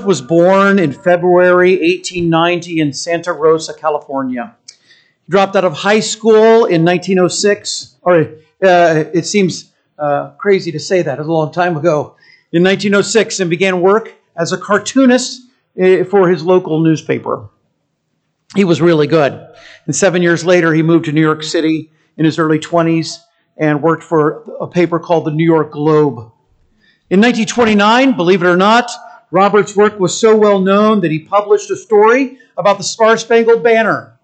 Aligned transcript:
was 0.00 0.20
born 0.20 0.78
in 0.78 0.92
February 0.92 1.72
1890 1.72 2.80
in 2.80 2.92
Santa 2.92 3.32
Rosa, 3.32 3.74
California. 3.74 4.56
He 5.24 5.30
dropped 5.30 5.56
out 5.56 5.64
of 5.64 5.72
high 5.72 6.00
school 6.00 6.66
in 6.66 6.84
1906, 6.84 7.96
or 8.02 8.20
uh, 8.62 9.04
it 9.12 9.26
seems 9.26 9.72
uh, 9.98 10.30
crazy 10.30 10.72
to 10.72 10.80
say 10.80 11.02
that, 11.02 11.18
a 11.18 11.22
long 11.22 11.52
time 11.52 11.76
ago, 11.76 12.16
in 12.52 12.62
1906, 12.62 13.40
and 13.40 13.50
began 13.50 13.80
work 13.80 14.14
as 14.36 14.52
a 14.52 14.58
cartoonist 14.58 15.42
uh, 15.80 16.04
for 16.04 16.28
his 16.28 16.42
local 16.44 16.80
newspaper. 16.80 17.48
He 18.54 18.64
was 18.64 18.82
really 18.82 19.06
good. 19.06 19.46
And 19.86 19.96
seven 19.96 20.22
years 20.22 20.44
later, 20.44 20.74
he 20.74 20.82
moved 20.82 21.06
to 21.06 21.12
New 21.12 21.20
York 21.20 21.42
City 21.42 21.90
in 22.16 22.24
his 22.24 22.38
early 22.38 22.58
20s 22.58 23.18
and 23.56 23.82
worked 23.82 24.02
for 24.02 24.44
a 24.60 24.66
paper 24.66 24.98
called 24.98 25.24
the 25.24 25.30
New 25.30 25.44
York 25.44 25.72
Globe. 25.72 26.32
In 27.10 27.20
1929, 27.20 28.16
believe 28.16 28.42
it 28.42 28.46
or 28.46 28.56
not, 28.56 28.90
Robert's 29.32 29.74
work 29.74 29.98
was 29.98 30.18
so 30.18 30.36
well 30.36 30.60
known 30.60 31.00
that 31.00 31.10
he 31.10 31.18
published 31.18 31.70
a 31.70 31.76
story 31.76 32.38
about 32.58 32.76
the 32.76 32.84
Star 32.84 33.16
Spangled 33.16 33.64
Banner. 33.64 34.18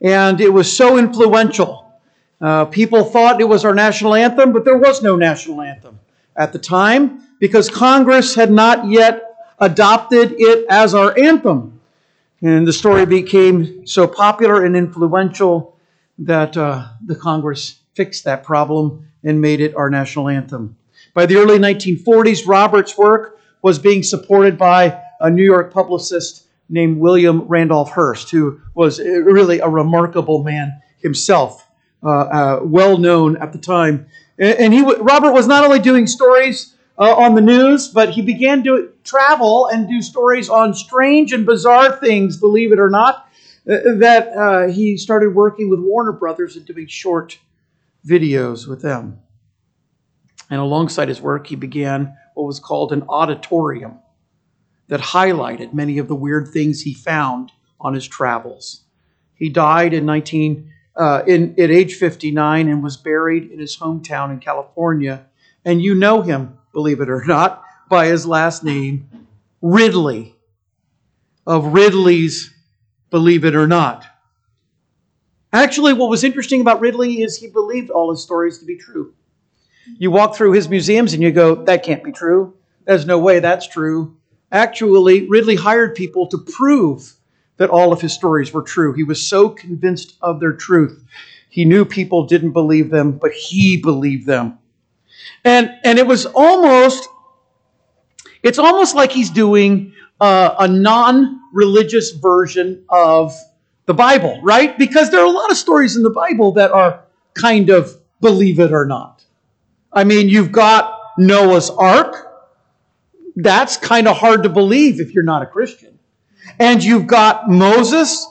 And 0.00 0.40
it 0.40 0.52
was 0.52 0.74
so 0.74 0.96
influential. 0.96 1.92
Uh, 2.40 2.64
people 2.64 3.04
thought 3.04 3.42
it 3.42 3.48
was 3.48 3.64
our 3.66 3.74
national 3.74 4.14
anthem, 4.14 4.52
but 4.52 4.64
there 4.64 4.78
was 4.78 5.02
no 5.02 5.16
national 5.16 5.60
anthem 5.60 6.00
at 6.34 6.54
the 6.54 6.58
time 6.58 7.22
because 7.38 7.68
Congress 7.68 8.34
had 8.34 8.50
not 8.50 8.88
yet 8.88 9.36
adopted 9.58 10.34
it 10.38 10.66
as 10.70 10.94
our 10.94 11.16
anthem. 11.18 11.78
And 12.40 12.66
the 12.66 12.72
story 12.72 13.04
became 13.04 13.86
so 13.86 14.06
popular 14.06 14.64
and 14.64 14.74
influential 14.74 15.78
that 16.18 16.56
uh, 16.56 16.88
the 17.04 17.16
Congress 17.16 17.80
fixed 17.94 18.24
that 18.24 18.44
problem 18.44 19.06
and 19.22 19.42
made 19.42 19.60
it 19.60 19.76
our 19.76 19.90
national 19.90 20.30
anthem. 20.30 20.76
By 21.12 21.26
the 21.26 21.36
early 21.36 21.58
1940s, 21.58 22.46
Robert's 22.46 22.96
work 22.96 23.33
was 23.64 23.78
being 23.78 24.02
supported 24.02 24.58
by 24.58 25.02
a 25.20 25.30
New 25.30 25.42
York 25.42 25.72
publicist 25.72 26.46
named 26.68 26.98
William 26.98 27.40
Randolph 27.48 27.90
Hearst, 27.90 28.30
who 28.30 28.60
was 28.74 29.00
really 29.00 29.58
a 29.58 29.68
remarkable 29.68 30.44
man 30.44 30.82
himself, 30.98 31.66
uh, 32.02 32.08
uh, 32.08 32.60
well 32.62 32.98
known 32.98 33.38
at 33.38 33.54
the 33.54 33.58
time. 33.58 34.06
And 34.38 34.74
he, 34.74 34.82
Robert 34.82 35.32
was 35.32 35.46
not 35.46 35.64
only 35.64 35.78
doing 35.78 36.06
stories 36.06 36.74
uh, 36.98 37.14
on 37.14 37.34
the 37.34 37.40
news, 37.40 37.88
but 37.88 38.10
he 38.10 38.20
began 38.20 38.62
to 38.64 38.92
travel 39.02 39.68
and 39.68 39.88
do 39.88 40.02
stories 40.02 40.50
on 40.50 40.74
strange 40.74 41.32
and 41.32 41.46
bizarre 41.46 41.96
things, 41.96 42.36
believe 42.36 42.70
it 42.70 42.78
or 42.78 42.90
not, 42.90 43.30
uh, 43.66 43.96
that 43.96 44.28
uh, 44.36 44.66
he 44.70 44.98
started 44.98 45.34
working 45.34 45.70
with 45.70 45.80
Warner 45.80 46.12
Brothers 46.12 46.56
and 46.56 46.66
doing 46.66 46.86
short 46.86 47.38
videos 48.06 48.68
with 48.68 48.82
them. 48.82 49.20
And 50.50 50.60
alongside 50.60 51.08
his 51.08 51.22
work, 51.22 51.46
he 51.46 51.56
began 51.56 52.14
what 52.34 52.46
was 52.46 52.60
called 52.60 52.92
an 52.92 53.04
auditorium 53.08 53.98
that 54.88 55.00
highlighted 55.00 55.72
many 55.72 55.98
of 55.98 56.08
the 56.08 56.14
weird 56.14 56.48
things 56.48 56.82
he 56.82 56.94
found 56.94 57.52
on 57.80 57.94
his 57.94 58.06
travels. 58.06 58.82
He 59.34 59.48
died 59.48 59.94
in 59.94 60.04
19 60.06 60.70
uh, 60.96 61.22
in, 61.26 61.54
at 61.58 61.70
age 61.70 61.94
59 61.94 62.68
and 62.68 62.82
was 62.82 62.96
buried 62.96 63.50
in 63.50 63.58
his 63.58 63.76
hometown 63.76 64.30
in 64.30 64.38
California. 64.38 65.26
And 65.64 65.82
you 65.82 65.94
know 65.94 66.22
him, 66.22 66.58
believe 66.72 67.00
it 67.00 67.08
or 67.08 67.24
not, 67.24 67.64
by 67.88 68.06
his 68.06 68.26
last 68.26 68.62
name, 68.62 69.08
Ripley, 69.60 70.36
of 71.46 71.66
Ripley's 71.66 72.52
Believe 73.10 73.44
It 73.44 73.54
or 73.54 73.66
Not. 73.66 74.04
Actually, 75.52 75.92
what 75.92 76.10
was 76.10 76.24
interesting 76.24 76.60
about 76.60 76.80
Ripley 76.80 77.22
is 77.22 77.36
he 77.36 77.46
believed 77.48 77.90
all 77.90 78.10
his 78.10 78.22
stories 78.22 78.58
to 78.58 78.64
be 78.64 78.76
true. 78.76 79.14
You 79.98 80.10
walk 80.10 80.36
through 80.36 80.52
his 80.52 80.68
museums 80.68 81.12
and 81.12 81.22
you 81.22 81.30
go, 81.30 81.54
that 81.64 81.82
can't 81.82 82.02
be 82.02 82.12
true. 82.12 82.54
There's 82.86 83.06
no 83.06 83.18
way 83.18 83.40
that's 83.40 83.66
true. 83.66 84.16
Actually, 84.52 85.28
Ripley 85.28 85.56
hired 85.56 85.94
people 85.94 86.26
to 86.28 86.38
prove 86.38 87.14
that 87.56 87.70
all 87.70 87.92
of 87.92 88.00
his 88.00 88.12
stories 88.12 88.52
were 88.52 88.62
true. 88.62 88.92
He 88.92 89.04
was 89.04 89.26
so 89.26 89.48
convinced 89.48 90.16
of 90.20 90.40
their 90.40 90.52
truth. 90.52 91.04
He 91.48 91.64
knew 91.64 91.84
people 91.84 92.26
didn't 92.26 92.52
believe 92.52 92.90
them, 92.90 93.12
but 93.12 93.32
he 93.32 93.76
believed 93.76 94.26
them. 94.26 94.58
And, 95.44 95.70
and 95.84 95.98
it 95.98 96.06
was 96.06 96.26
almost, 96.26 97.08
it's 98.42 98.58
almost 98.58 98.94
like 98.94 99.12
he's 99.12 99.30
doing 99.30 99.92
uh, 100.20 100.54
a 100.58 100.68
non 100.68 101.40
religious 101.52 102.10
version 102.10 102.84
of 102.88 103.34
the 103.86 103.94
Bible, 103.94 104.40
right? 104.42 104.76
Because 104.76 105.10
there 105.10 105.20
are 105.20 105.26
a 105.26 105.30
lot 105.30 105.50
of 105.50 105.56
stories 105.56 105.96
in 105.96 106.02
the 106.02 106.10
Bible 106.10 106.52
that 106.52 106.72
are 106.72 107.04
kind 107.34 107.70
of 107.70 107.96
believe 108.20 108.58
it 108.58 108.72
or 108.72 108.86
not. 108.86 109.23
I 109.94 110.04
mean, 110.04 110.28
you've 110.28 110.52
got 110.52 110.98
Noah's 111.16 111.70
Ark. 111.70 112.16
That's 113.36 113.76
kind 113.76 114.08
of 114.08 114.16
hard 114.16 114.42
to 114.42 114.48
believe 114.48 115.00
if 115.00 115.14
you're 115.14 115.24
not 115.24 115.42
a 115.42 115.46
Christian. 115.46 115.98
And 116.58 116.82
you've 116.82 117.06
got 117.06 117.48
Moses 117.48 118.26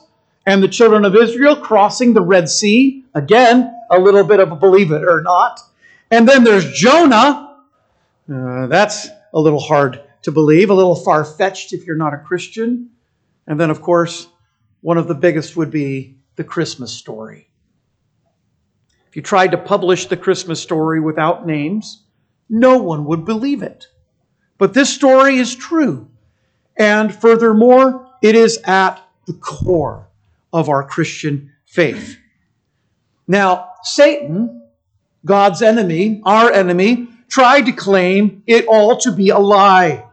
and 0.46 0.62
the 0.62 0.68
children 0.68 1.06
of 1.06 1.16
Israel 1.16 1.56
crossing 1.56 2.14
the 2.14 2.22
Red 2.22 2.50
Sea. 2.50 3.06
Again, 3.16 3.74
a 3.90 4.00
little 4.00 4.24
bit 4.24 4.40
of 4.40 4.52
a 4.52 4.56
believe 4.56 4.92
it 4.92 5.04
or 5.04 5.22
not. 5.22 5.60
And 6.12 6.28
then 6.28 6.44
there's 6.44 6.72
Jonah. 6.74 7.58
Uh, 8.32 8.68
that's 8.68 9.08
a 9.34 9.40
little 9.40 9.60
hard 9.60 10.02
to 10.24 10.32
believe, 10.32 10.70
a 10.70 10.74
little 10.74 10.96
far 10.96 11.26
fetched 11.26 11.74
if 11.74 11.86
you're 11.86 11.96
not 11.96 12.14
a 12.14 12.18
Christian. 12.18 12.90
And 13.48 13.60
then, 13.60 13.70
of 13.70 13.82
course, 13.82 14.28
one 14.82 14.98
of 14.98 15.08
the 15.08 15.16
biggest 15.16 15.56
would 15.56 15.72
be 15.72 16.18
the 16.36 16.44
Christmas 16.44 16.92
story. 16.92 17.50
If 19.14 19.18
you 19.18 19.22
tried 19.22 19.52
to 19.52 19.60
publish 19.60 20.08
the 20.08 20.18
Christmas 20.18 20.60
story 20.60 21.00
without 21.00 21.46
names, 21.46 22.02
no 22.50 22.80
one 22.80 23.06
would 23.06 23.26
believe 23.26 23.62
it. 23.62 23.86
But 24.58 24.74
this 24.74 24.92
story 24.92 25.38
is 25.38 25.56
true. 25.56 26.10
And 26.76 27.14
furthermore, 27.14 28.10
it 28.24 28.34
is 28.34 28.58
at 28.64 29.00
the 29.28 29.34
core 29.34 30.08
of 30.52 30.68
our 30.68 30.84
Christian 30.84 31.52
faith. 31.68 32.18
Now, 33.28 33.74
Satan, 33.84 34.64
God's 35.24 35.62
enemy, 35.62 36.24
our 36.26 36.52
enemy, 36.52 37.08
tried 37.30 37.68
to 37.68 37.72
claim 37.72 38.42
it 38.48 38.66
all 38.66 38.98
to 39.02 39.12
be 39.12 39.30
a 39.30 39.38
lie. 39.38 40.08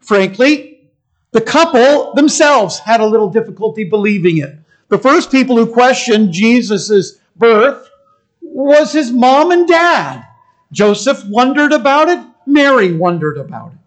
Frankly, 0.00 0.88
the 1.32 1.42
couple 1.42 2.14
themselves 2.14 2.78
had 2.78 3.02
a 3.02 3.06
little 3.06 3.28
difficulty 3.28 3.84
believing 3.84 4.38
it. 4.38 4.56
The 4.88 4.96
first 4.96 5.30
people 5.30 5.56
who 5.58 5.70
questioned 5.70 6.32
Jesus' 6.32 7.18
birth 7.36 7.90
was 8.54 8.92
his 8.92 9.10
mom 9.10 9.50
and 9.50 9.66
dad. 9.66 10.24
Joseph 10.70 11.24
wondered 11.26 11.72
about 11.72 12.08
it. 12.08 12.24
Mary 12.46 12.92
wondered 12.92 13.36
about 13.36 13.72
it. 13.72 13.78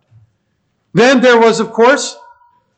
Then 0.93 1.21
there 1.21 1.39
was, 1.39 1.59
of 1.59 1.71
course, 1.71 2.17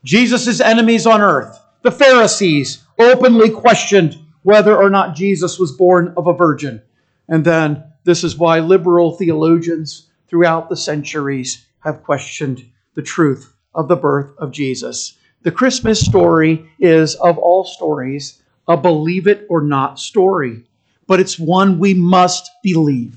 Jesus' 0.04 0.60
enemies 0.60 1.06
on 1.06 1.20
earth. 1.20 1.58
The 1.82 1.90
Pharisees 1.90 2.84
openly 2.98 3.50
questioned 3.50 4.18
whether 4.42 4.76
or 4.76 4.88
not 4.88 5.16
Jesus 5.16 5.58
was 5.58 5.72
born 5.72 6.14
of 6.16 6.26
a 6.26 6.32
virgin. 6.32 6.80
And 7.28 7.44
then 7.44 7.84
this 8.04 8.22
is 8.22 8.36
why 8.36 8.60
liberal 8.60 9.16
theologians 9.16 10.08
throughout 10.28 10.68
the 10.68 10.76
centuries 10.76 11.66
have 11.80 12.04
questioned 12.04 12.64
the 12.94 13.02
truth 13.02 13.52
of 13.74 13.88
the 13.88 13.96
birth 13.96 14.32
of 14.38 14.52
Jesus. 14.52 15.18
The 15.42 15.50
Christmas 15.50 16.00
story 16.00 16.70
is, 16.78 17.14
of 17.16 17.38
all 17.38 17.64
stories, 17.64 18.42
a 18.68 18.76
believe 18.76 19.26
it 19.26 19.46
or 19.48 19.62
not 19.62 19.98
story 19.98 20.64
but 21.10 21.18
it's 21.18 21.40
one 21.40 21.80
we 21.80 21.92
must 21.92 22.48
believe. 22.62 23.16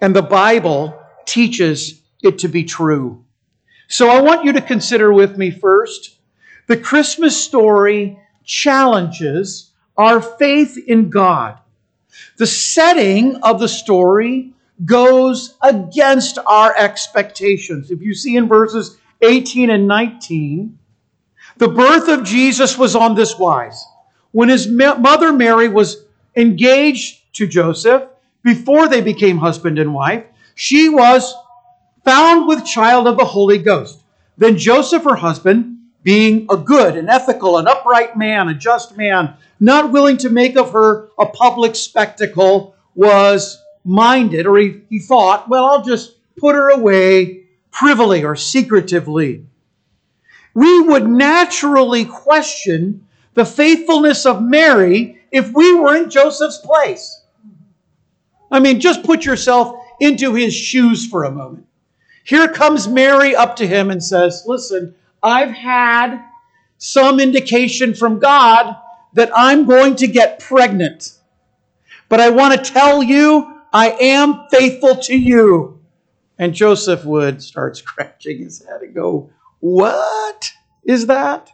And 0.00 0.16
the 0.16 0.20
Bible 0.20 1.00
teaches 1.26 2.00
it 2.24 2.40
to 2.40 2.48
be 2.48 2.64
true. 2.64 3.24
So 3.86 4.10
I 4.10 4.20
want 4.20 4.44
you 4.44 4.52
to 4.54 4.60
consider 4.60 5.12
with 5.12 5.38
me 5.38 5.52
first 5.52 6.16
the 6.66 6.76
Christmas 6.76 7.40
story 7.40 8.18
challenges 8.42 9.70
our 9.96 10.20
faith 10.20 10.76
in 10.88 11.08
God. 11.08 11.60
The 12.38 12.48
setting 12.48 13.36
of 13.44 13.60
the 13.60 13.68
story 13.68 14.52
goes 14.84 15.54
against 15.62 16.40
our 16.44 16.76
expectations. 16.76 17.92
If 17.92 18.02
you 18.02 18.12
see 18.12 18.34
in 18.34 18.48
verses 18.48 18.98
18 19.20 19.70
and 19.70 19.86
19, 19.86 20.76
the 21.58 21.68
birth 21.68 22.08
of 22.08 22.24
Jesus 22.24 22.76
was 22.76 22.96
on 22.96 23.14
this 23.14 23.38
wise. 23.38 23.86
When 24.32 24.48
his 24.48 24.66
mother 24.66 25.32
Mary 25.32 25.68
was 25.68 26.06
engaged 26.36 27.34
to 27.34 27.46
Joseph 27.46 28.04
before 28.42 28.88
they 28.88 29.00
became 29.00 29.38
husband 29.38 29.78
and 29.78 29.94
wife, 29.94 30.24
she 30.54 30.88
was 30.88 31.34
found 32.04 32.48
with 32.48 32.64
child 32.64 33.06
of 33.06 33.16
the 33.16 33.24
Holy 33.24 33.58
Ghost. 33.58 34.00
Then 34.36 34.56
Joseph, 34.56 35.04
her 35.04 35.16
husband, 35.16 35.78
being 36.02 36.46
a 36.50 36.56
good 36.56 36.96
and 36.96 37.08
ethical 37.08 37.58
and 37.58 37.68
upright 37.68 38.16
man, 38.16 38.48
a 38.48 38.54
just 38.54 38.96
man, 38.96 39.34
not 39.60 39.92
willing 39.92 40.16
to 40.18 40.30
make 40.30 40.56
of 40.56 40.72
her 40.72 41.08
a 41.18 41.26
public 41.26 41.76
spectacle, 41.76 42.74
was 42.94 43.62
minded, 43.84 44.46
or 44.46 44.58
he, 44.58 44.80
he 44.90 44.98
thought, 44.98 45.48
well, 45.48 45.64
I'll 45.64 45.84
just 45.84 46.16
put 46.36 46.54
her 46.54 46.70
away 46.70 47.44
privily 47.70 48.24
or 48.24 48.36
secretively. 48.36 49.46
We 50.54 50.80
would 50.80 51.08
naturally 51.08 52.04
question 52.04 53.06
the 53.34 53.44
faithfulness 53.44 54.26
of 54.26 54.42
Mary 54.42 55.21
if 55.32 55.52
we 55.52 55.74
were 55.74 55.96
in 55.96 56.10
Joseph's 56.10 56.58
place. 56.58 57.24
I 58.50 58.60
mean, 58.60 58.80
just 58.80 59.02
put 59.02 59.24
yourself 59.24 59.82
into 59.98 60.34
his 60.34 60.54
shoes 60.54 61.06
for 61.06 61.24
a 61.24 61.30
moment. 61.30 61.66
Here 62.24 62.48
comes 62.48 62.86
Mary 62.86 63.34
up 63.34 63.56
to 63.56 63.66
him 63.66 63.90
and 63.90 64.04
says, 64.04 64.44
Listen, 64.46 64.94
I've 65.22 65.50
had 65.50 66.22
some 66.76 67.18
indication 67.18 67.94
from 67.94 68.18
God 68.18 68.76
that 69.14 69.30
I'm 69.34 69.66
going 69.66 69.96
to 69.96 70.06
get 70.06 70.40
pregnant. 70.40 71.12
But 72.08 72.20
I 72.20 72.30
want 72.30 72.54
to 72.54 72.72
tell 72.72 73.02
you, 73.02 73.60
I 73.72 73.90
am 73.92 74.46
faithful 74.50 74.96
to 74.96 75.16
you. 75.16 75.80
And 76.38 76.54
Joseph 76.54 77.04
would 77.04 77.42
start 77.42 77.76
scratching 77.78 78.38
his 78.38 78.64
head 78.64 78.82
and 78.82 78.94
go, 78.94 79.30
What 79.60 80.50
is 80.84 81.06
that? 81.06 81.50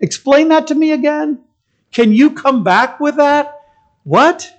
Explain 0.00 0.48
that 0.48 0.66
to 0.66 0.74
me 0.74 0.92
again. 0.92 1.42
Can 1.94 2.12
you 2.12 2.32
come 2.32 2.64
back 2.64 3.00
with 3.00 3.16
that? 3.16 3.60
What? 4.02 4.52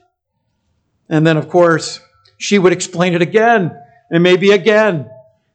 And 1.09 1.27
then, 1.27 1.37
of 1.37 1.49
course, 1.49 1.99
she 2.37 2.57
would 2.57 2.73
explain 2.73 3.13
it 3.13 3.21
again 3.21 3.77
and 4.09 4.23
maybe 4.23 4.51
again. 4.51 5.09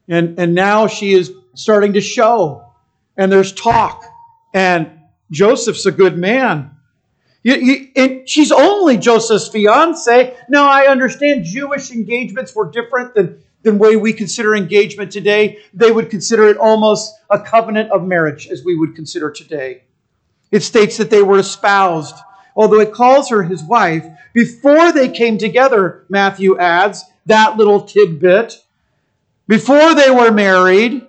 And, 0.09 0.39
and 0.39 0.55
now 0.55 0.87
she 0.87 1.15
is 1.15 1.33
starting 1.55 1.95
to 1.95 2.01
show, 2.01 2.73
and 3.17 3.33
there's 3.33 3.53
talk. 3.53 4.05
And 4.53 4.91
Joseph's 5.31 5.87
a 5.87 5.93
good 5.93 6.19
man. 6.19 6.73
You, 7.43 7.55
you, 7.55 7.89
and 7.97 8.29
she's 8.29 8.53
only 8.53 8.99
Joseph's 8.99 9.49
fiance. 9.49 10.37
Now, 10.49 10.69
I 10.69 10.87
understand 10.87 11.45
Jewish 11.45 11.91
engagements 11.91 12.55
were 12.55 12.71
different 12.71 13.15
than 13.15 13.43
the 13.63 13.75
way 13.75 13.97
we 13.97 14.13
consider 14.13 14.55
engagement 14.55 15.13
today. 15.13 15.59
They 15.73 15.91
would 15.91 16.11
consider 16.11 16.49
it 16.49 16.59
almost 16.59 17.15
a 17.31 17.41
covenant 17.41 17.91
of 17.91 18.05
marriage, 18.05 18.49
as 18.49 18.65
we 18.65 18.77
would 18.77 18.95
consider 18.95 19.31
today. 19.31 19.85
It 20.51 20.63
states 20.63 20.97
that 20.97 21.11
they 21.11 21.23
were 21.23 21.39
espoused, 21.39 22.17
although 22.57 22.81
it 22.81 22.93
calls 22.93 23.31
her 23.31 23.43
his 23.43 23.63
wife. 23.63 24.05
Before 24.33 24.93
they 24.93 25.09
came 25.09 25.39
together, 25.39 26.05
Matthew 26.09 26.59
adds 26.59 27.05
that 27.27 27.57
little 27.57 27.83
tidbit. 27.83 28.63
Before 29.47 29.95
they 29.95 30.11
were 30.11 30.31
married. 30.31 31.07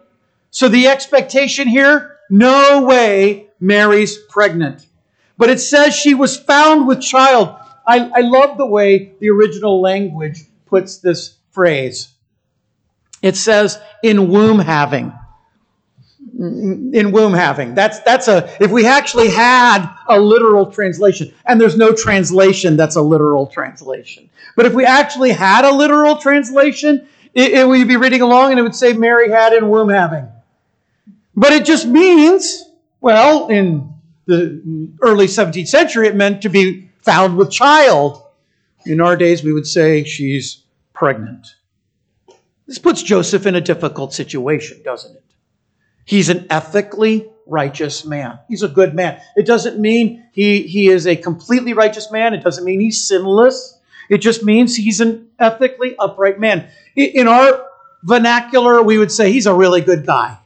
So 0.50 0.68
the 0.68 0.88
expectation 0.88 1.68
here 1.68 2.18
no 2.32 2.84
way 2.84 3.48
Mary's 3.60 4.18
pregnant. 4.18 4.88
But 5.38 5.50
it 5.50 5.60
says 5.60 5.94
she 5.94 6.14
was 6.14 6.38
found 6.38 6.88
with 6.88 7.02
child. 7.02 7.56
I, 7.86 8.10
I 8.16 8.22
love 8.22 8.58
the 8.58 8.66
way 8.66 9.14
the 9.20 9.30
original 9.30 9.82
language 9.82 10.46
puts 10.66 10.98
this 10.98 11.36
phrase. 11.52 12.10
It 13.22 13.36
says, 13.36 13.80
in 14.02 14.30
womb 14.30 14.60
having. 14.60 15.14
In 16.42 17.12
womb 17.12 17.34
having. 17.34 17.76
That's, 17.76 18.00
that's 18.00 18.28
a, 18.28 18.50
if 18.60 18.72
we 18.72 18.88
actually 18.88 19.30
had 19.30 19.88
a 20.10 20.20
literal 20.20 20.72
translation, 20.72 21.32
and 21.46 21.62
there's 21.62 21.78
no 21.78 21.94
translation 21.94 22.76
that's 22.76 22.96
a 22.96 23.02
literal 23.02 23.46
translation. 23.46 24.28
But 24.56 24.66
if 24.66 24.74
we 24.74 24.84
actually 24.84 25.34
had 25.34 25.66
a 25.66 25.72
literal 25.72 26.18
translation, 26.18 27.08
it, 27.36 27.52
it, 27.52 27.68
we'd 27.68 27.88
be 27.88 27.96
reading 27.96 28.22
along 28.22 28.50
and 28.50 28.60
it 28.60 28.64
would 28.64 28.74
say 28.74 28.94
Mary 28.94 29.30
had 29.30 29.54
in 29.54 29.70
womb 29.70 29.90
having. 29.90 30.28
But 31.36 31.54
it 31.54 31.64
just 31.64 31.86
means, 31.86 32.66
well, 33.02 33.48
in 33.50 33.94
the 34.26 34.90
early 35.02 35.28
17th 35.28 35.68
century, 35.68 36.08
it 36.08 36.16
meant 36.16 36.42
to 36.42 36.50
be 36.50 36.90
found 37.02 37.38
with 37.38 37.52
child. 37.52 38.24
In 38.86 39.00
our 39.00 39.16
days, 39.16 39.44
we 39.44 39.54
would 39.54 39.68
say 39.68 40.04
she's 40.06 40.64
pregnant. 40.94 41.56
This 42.66 42.80
puts 42.80 43.04
Joseph 43.04 43.46
in 43.46 43.54
a 43.54 43.62
difficult 43.62 44.12
situation, 44.12 44.82
doesn't 44.84 45.16
it? 45.16 45.24
He's 46.12 46.28
an 46.28 46.46
ethically 46.50 47.32
righteous 47.48 48.04
man. 48.04 48.38
He's 48.50 48.64
a 48.64 48.68
good 48.68 48.94
man. 48.94 49.22
It 49.38 49.46
doesn't 49.46 49.80
mean 49.80 50.26
he, 50.34 50.64
he 50.64 50.90
is 50.90 51.08
a 51.08 51.16
completely 51.16 51.72
righteous 51.72 52.12
man. 52.12 52.34
It 52.34 52.44
doesn't 52.44 52.66
mean 52.66 52.82
he's 52.82 53.08
sinless. 53.08 53.80
It 54.10 54.18
just 54.18 54.44
means 54.44 54.76
he's 54.76 55.00
an 55.00 55.30
ethically 55.40 55.96
upright 55.98 56.38
man. 56.38 56.68
In 56.98 57.30
our 57.30 57.66
vernacular, 58.04 58.84
we 58.84 58.98
would 58.98 59.10
say 59.10 59.32
he's 59.32 59.46
a 59.46 59.54
really 59.54 59.80
good 59.80 60.06
guy. 60.06 60.38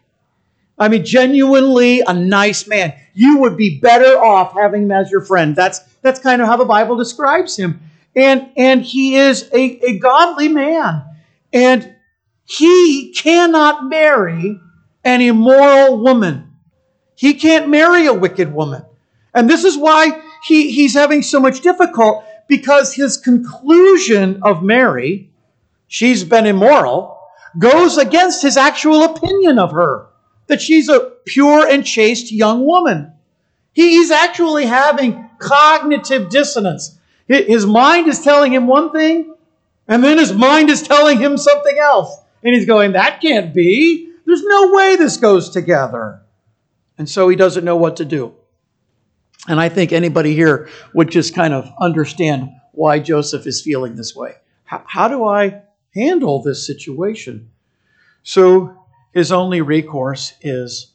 I 0.77 0.87
mean, 0.87 1.03
genuinely 1.03 2.01
a 2.01 2.13
nice 2.13 2.67
man. 2.67 2.93
You 3.15 3.39
would 3.39 3.57
be 3.57 3.79
better 3.79 4.19
off 4.19 4.53
having 4.53 4.83
him 4.83 4.91
as 4.91 5.09
your 5.09 5.21
friend. 5.25 5.55
That's, 5.55 5.79
that's 6.03 6.19
kind 6.19 6.43
of 6.43 6.47
how 6.47 6.57
the 6.57 6.65
Bible 6.65 6.95
describes 6.95 7.57
him. 7.57 7.81
And, 8.15 8.51
and 8.55 8.83
he 8.83 9.15
is 9.15 9.49
a, 9.51 9.83
a 9.83 9.97
godly 9.97 10.47
man. 10.47 11.03
And 11.51 11.95
he 12.43 13.11
cannot 13.13 13.85
marry 13.85 14.59
an 15.05 15.21
immoral 15.21 16.01
woman. 16.01 16.51
He 17.15 17.35
can't 17.35 17.69
marry 17.69 18.07
a 18.07 18.13
wicked 18.13 18.51
woman. 18.51 18.83
And 19.33 19.49
this 19.49 19.63
is 19.63 19.77
why 19.77 20.21
he, 20.45 20.71
he's 20.71 20.95
having 20.95 21.21
so 21.21 21.39
much 21.39 21.61
difficulty 21.61 22.25
because 22.47 22.93
his 22.93 23.17
conclusion 23.17 24.41
of 24.43 24.63
Mary, 24.63 25.29
she's 25.87 26.23
been 26.23 26.45
immoral, 26.45 27.19
goes 27.57 27.97
against 27.97 28.41
his 28.41 28.57
actual 28.57 29.03
opinion 29.03 29.59
of 29.59 29.71
her, 29.71 30.07
that 30.47 30.61
she's 30.61 30.89
a 30.89 31.11
pure 31.25 31.67
and 31.67 31.85
chaste 31.85 32.31
young 32.31 32.65
woman. 32.65 33.13
He's 33.73 34.11
actually 34.11 34.65
having 34.65 35.29
cognitive 35.39 36.29
dissonance. 36.29 36.97
His 37.27 37.65
mind 37.65 38.07
is 38.07 38.21
telling 38.21 38.53
him 38.53 38.67
one 38.67 38.91
thing, 38.91 39.33
and 39.87 40.03
then 40.03 40.17
his 40.17 40.33
mind 40.33 40.69
is 40.69 40.83
telling 40.83 41.19
him 41.19 41.37
something 41.37 41.77
else. 41.77 42.15
And 42.43 42.53
he's 42.53 42.65
going, 42.65 42.91
That 42.93 43.21
can't 43.21 43.53
be. 43.53 44.14
There's 44.25 44.43
no 44.43 44.71
way 44.73 44.95
this 44.95 45.17
goes 45.17 45.49
together. 45.49 46.21
And 46.97 47.09
so 47.09 47.29
he 47.29 47.35
doesn't 47.35 47.65
know 47.65 47.75
what 47.75 47.97
to 47.97 48.05
do. 48.05 48.33
And 49.47 49.59
I 49.59 49.69
think 49.69 49.91
anybody 49.91 50.33
here 50.33 50.69
would 50.93 51.09
just 51.09 51.35
kind 51.35 51.53
of 51.53 51.71
understand 51.79 52.49
why 52.71 52.99
Joseph 52.99 53.45
is 53.45 53.61
feeling 53.61 53.95
this 53.95 54.15
way. 54.15 54.33
How, 54.63 54.83
how 54.87 55.07
do 55.07 55.25
I 55.25 55.61
handle 55.93 56.41
this 56.41 56.65
situation? 56.65 57.51
So 58.23 58.85
his 59.13 59.31
only 59.31 59.61
recourse 59.61 60.33
is, 60.41 60.93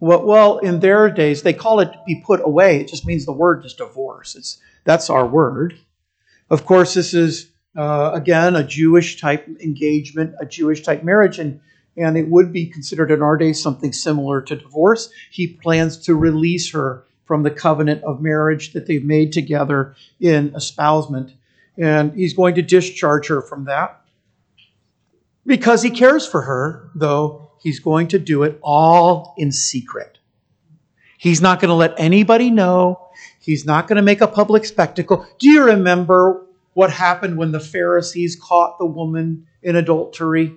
well, 0.00 0.24
well, 0.24 0.58
in 0.58 0.80
their 0.80 1.08
days, 1.08 1.42
they 1.42 1.52
call 1.52 1.80
it 1.80 1.90
be 2.06 2.22
put 2.24 2.40
away. 2.44 2.80
It 2.80 2.88
just 2.88 3.06
means 3.06 3.24
the 3.24 3.32
word 3.32 3.64
is 3.64 3.74
divorce. 3.74 4.34
It's, 4.34 4.58
that's 4.82 5.08
our 5.08 5.26
word. 5.26 5.78
Of 6.50 6.66
course, 6.66 6.94
this 6.94 7.14
is 7.14 7.52
uh, 7.76 8.12
again, 8.14 8.56
a 8.56 8.64
Jewish 8.64 9.20
type 9.20 9.48
engagement, 9.60 10.34
a 10.40 10.46
Jewish 10.46 10.82
type 10.82 11.02
marriage, 11.02 11.38
and, 11.38 11.60
and 11.96 12.16
it 12.16 12.28
would 12.28 12.52
be 12.52 12.66
considered 12.66 13.10
in 13.10 13.22
our 13.22 13.36
days 13.36 13.62
something 13.62 13.92
similar 13.92 14.40
to 14.42 14.56
divorce. 14.56 15.10
He 15.30 15.46
plans 15.46 15.96
to 15.98 16.14
release 16.14 16.72
her 16.72 17.04
from 17.24 17.42
the 17.42 17.50
covenant 17.50 18.02
of 18.04 18.20
marriage 18.20 18.72
that 18.72 18.86
they've 18.86 19.04
made 19.04 19.32
together 19.32 19.94
in 20.20 20.54
espousement, 20.54 21.32
and 21.78 22.12
he's 22.14 22.34
going 22.34 22.54
to 22.56 22.62
discharge 22.62 23.28
her 23.28 23.40
from 23.40 23.64
that. 23.64 24.00
Because 25.46 25.82
he 25.82 25.90
cares 25.90 26.26
for 26.26 26.42
her, 26.42 26.90
though, 26.94 27.50
he's 27.62 27.80
going 27.80 28.08
to 28.08 28.18
do 28.18 28.42
it 28.42 28.58
all 28.62 29.34
in 29.36 29.52
secret. 29.52 30.18
He's 31.18 31.40
not 31.40 31.60
going 31.60 31.70
to 31.70 31.74
let 31.74 31.98
anybody 31.98 32.50
know. 32.50 33.08
He's 33.40 33.64
not 33.64 33.88
going 33.88 33.96
to 33.96 34.02
make 34.02 34.20
a 34.20 34.28
public 34.28 34.64
spectacle. 34.64 35.26
Do 35.38 35.48
you 35.48 35.64
remember 35.64 36.44
what 36.74 36.90
happened 36.90 37.38
when 37.38 37.52
the 37.52 37.60
Pharisees 37.60 38.36
caught 38.36 38.78
the 38.78 38.86
woman 38.86 39.46
in 39.62 39.76
adultery. 39.76 40.52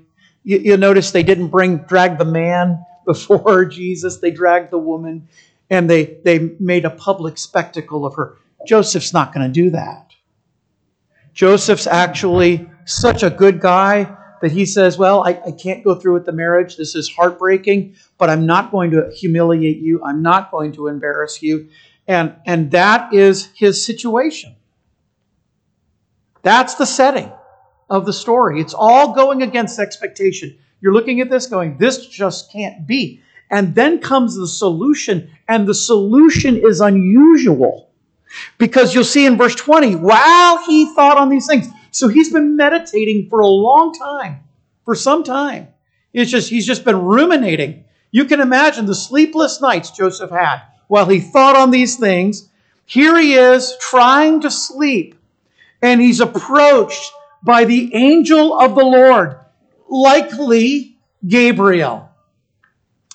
You, 0.48 0.60
you 0.60 0.78
notice 0.78 1.12
they 1.12 1.24
didn't 1.24 1.50
bring 1.50 1.80
drag 1.80 2.18
the 2.18 2.24
man 2.24 2.86
before 3.06 3.66
Jesus, 3.66 4.20
they 4.20 4.32
dragged 4.32 4.72
the 4.72 4.78
woman 4.78 5.28
and 5.70 5.90
they, 5.90 6.20
they 6.24 6.56
made 6.58 6.86
a 6.86 6.90
public 6.90 7.38
spectacle 7.38 8.06
of 8.06 8.16
her. 8.16 8.38
Joseph's 8.66 9.12
not 9.12 9.34
going 9.34 9.46
to 9.46 9.52
do 9.52 9.72
that. 9.72 10.14
Joseph's 11.34 11.86
actually 11.86 12.70
such 12.86 13.24
a 13.24 13.30
good 13.30 13.60
guy 13.60 14.16
that 14.42 14.54
he 14.54 14.66
says, 14.66 14.98
Well, 14.98 15.22
I, 15.28 15.32
I, 15.46 15.52
can't 15.52 15.84
go 15.84 15.96
through 15.96 16.14
with 16.14 16.26
the 16.26 16.32
marriage. 16.32 16.78
This 16.78 16.96
is 16.96 17.10
heartbreaking, 17.10 17.96
but 18.18 18.30
I'm 18.30 18.46
not 18.46 18.72
going 18.72 18.92
to 18.92 19.12
humiliate 19.14 19.80
you. 19.80 20.02
I'm 20.02 20.22
not 20.22 20.50
going 20.50 20.72
to 20.74 20.88
embarrass 20.88 21.42
you. 21.42 21.68
And, 22.08 22.36
and 22.46 22.72
that 22.72 23.14
is 23.14 23.50
his 23.54 23.84
situation. 23.84 24.56
That's 26.42 26.76
the 26.76 26.86
setting 26.86 27.32
of 27.90 28.06
the 28.06 28.14
story. 28.14 28.60
It's 28.60 28.74
all 28.74 29.14
going 29.14 29.42
against 29.42 29.80
expectation. 29.80 30.58
You're 30.82 30.94
looking 30.94 31.22
at 31.22 31.30
this 31.30 31.48
going, 31.48 31.78
this 31.78 32.08
just 32.08 32.52
can't 32.52 32.86
be. 32.86 33.22
And 33.50 33.74
then 33.76 34.00
comes 34.00 34.36
the 34.36 34.48
solution, 34.48 35.32
and 35.48 35.68
the 35.68 35.74
solution 35.74 36.58
is 36.58 36.82
unusual. 36.82 37.90
Because 38.58 38.94
you'll 38.94 39.06
see 39.06 39.26
in 39.26 39.38
verse 39.38 39.56
20, 39.56 39.96
while 39.96 40.64
he 40.66 40.94
thought 40.94 41.18
on 41.18 41.30
these 41.30 41.48
things. 41.48 41.68
So 41.92 42.10
he's 42.10 42.32
been 42.32 42.58
meditating 42.58 43.30
for 43.30 43.40
a 43.40 43.48
long 43.48 43.94
time, 43.94 44.42
for 44.84 44.96
some 44.96 45.24
time. 45.24 45.70
It's 46.14 46.30
just 46.30 46.50
he's 46.50 46.68
just 46.68 46.84
been 46.84 47.02
ruminating. 47.02 47.86
You 48.12 48.26
can 48.26 48.40
imagine 48.40 48.86
the 48.86 48.96
sleepless 48.96 49.62
nights 49.62 49.92
Joseph 49.92 50.32
had 50.32 50.62
while 50.88 51.06
he 51.06 51.20
thought 51.20 51.56
on 51.56 51.72
these 51.72 51.98
things. 51.98 52.50
Here 52.86 53.18
he 53.20 53.34
is 53.34 53.76
trying 53.80 54.42
to 54.42 54.52
sleep 54.52 55.16
and 55.82 56.02
he's 56.02 56.20
approached 56.20 57.12
by 57.44 57.66
the 57.66 57.94
angel 57.96 58.58
of 58.60 58.76
the 58.76 58.84
Lord, 58.84 59.38
likely 59.90 60.98
Gabriel. 61.28 62.10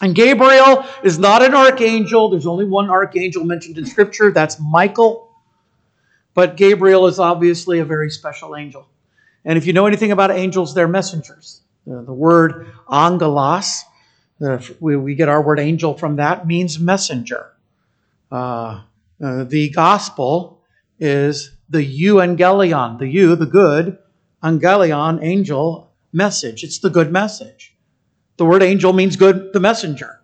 And 0.01 0.15
Gabriel 0.15 0.85
is 1.05 1.19
not 1.19 1.43
an 1.43 1.55
archangel. 1.55 2.31
There's 2.31 2.47
only 2.47 2.65
one 2.65 2.91
archangel 2.91 3.45
mentioned 3.45 3.79
in 3.79 3.87
Scripture, 3.87 4.33
that's 4.33 4.59
Michael. 4.61 5.31
But 6.35 6.57
Gabriel 6.57 7.07
is 7.07 7.19
obviously 7.19 7.79
a 7.79 7.85
very 7.85 8.11
special 8.11 8.57
angel. 8.57 8.89
And 9.45 9.59
if 9.59 9.67
you 9.67 9.73
know 9.73 9.87
anything 9.87 10.13
about 10.13 10.31
angels, 10.31 10.75
they're 10.75 10.89
messengers. 10.89 11.61
The 11.87 12.13
word 12.13 12.73
angelos, 12.91 13.85
we, 14.81 14.97
we 14.97 15.15
get 15.15 15.29
our 15.29 15.43
word 15.43 15.61
angel 15.61 15.95
from 15.95 16.17
that, 16.17 16.47
means 16.47 16.79
messenger. 16.79 17.53
Uh, 18.31 18.83
uh, 19.23 19.45
the 19.45 19.71
gospel 19.71 20.63
is 20.99 21.53
the 21.69 21.79
euangelion, 21.79 22.99
the 22.99 23.07
you, 23.07 23.37
the 23.37 23.47
good, 23.47 23.99
angelion, 24.43 25.23
angel, 25.23 25.93
message. 26.13 26.65
It's 26.65 26.79
the 26.79 26.91
good 26.91 27.13
message. 27.13 27.75
The 28.37 28.45
word 28.45 28.63
angel 28.63 28.93
means 28.93 29.17
good, 29.17 29.53
the 29.53 29.61
messenger. 29.61 30.21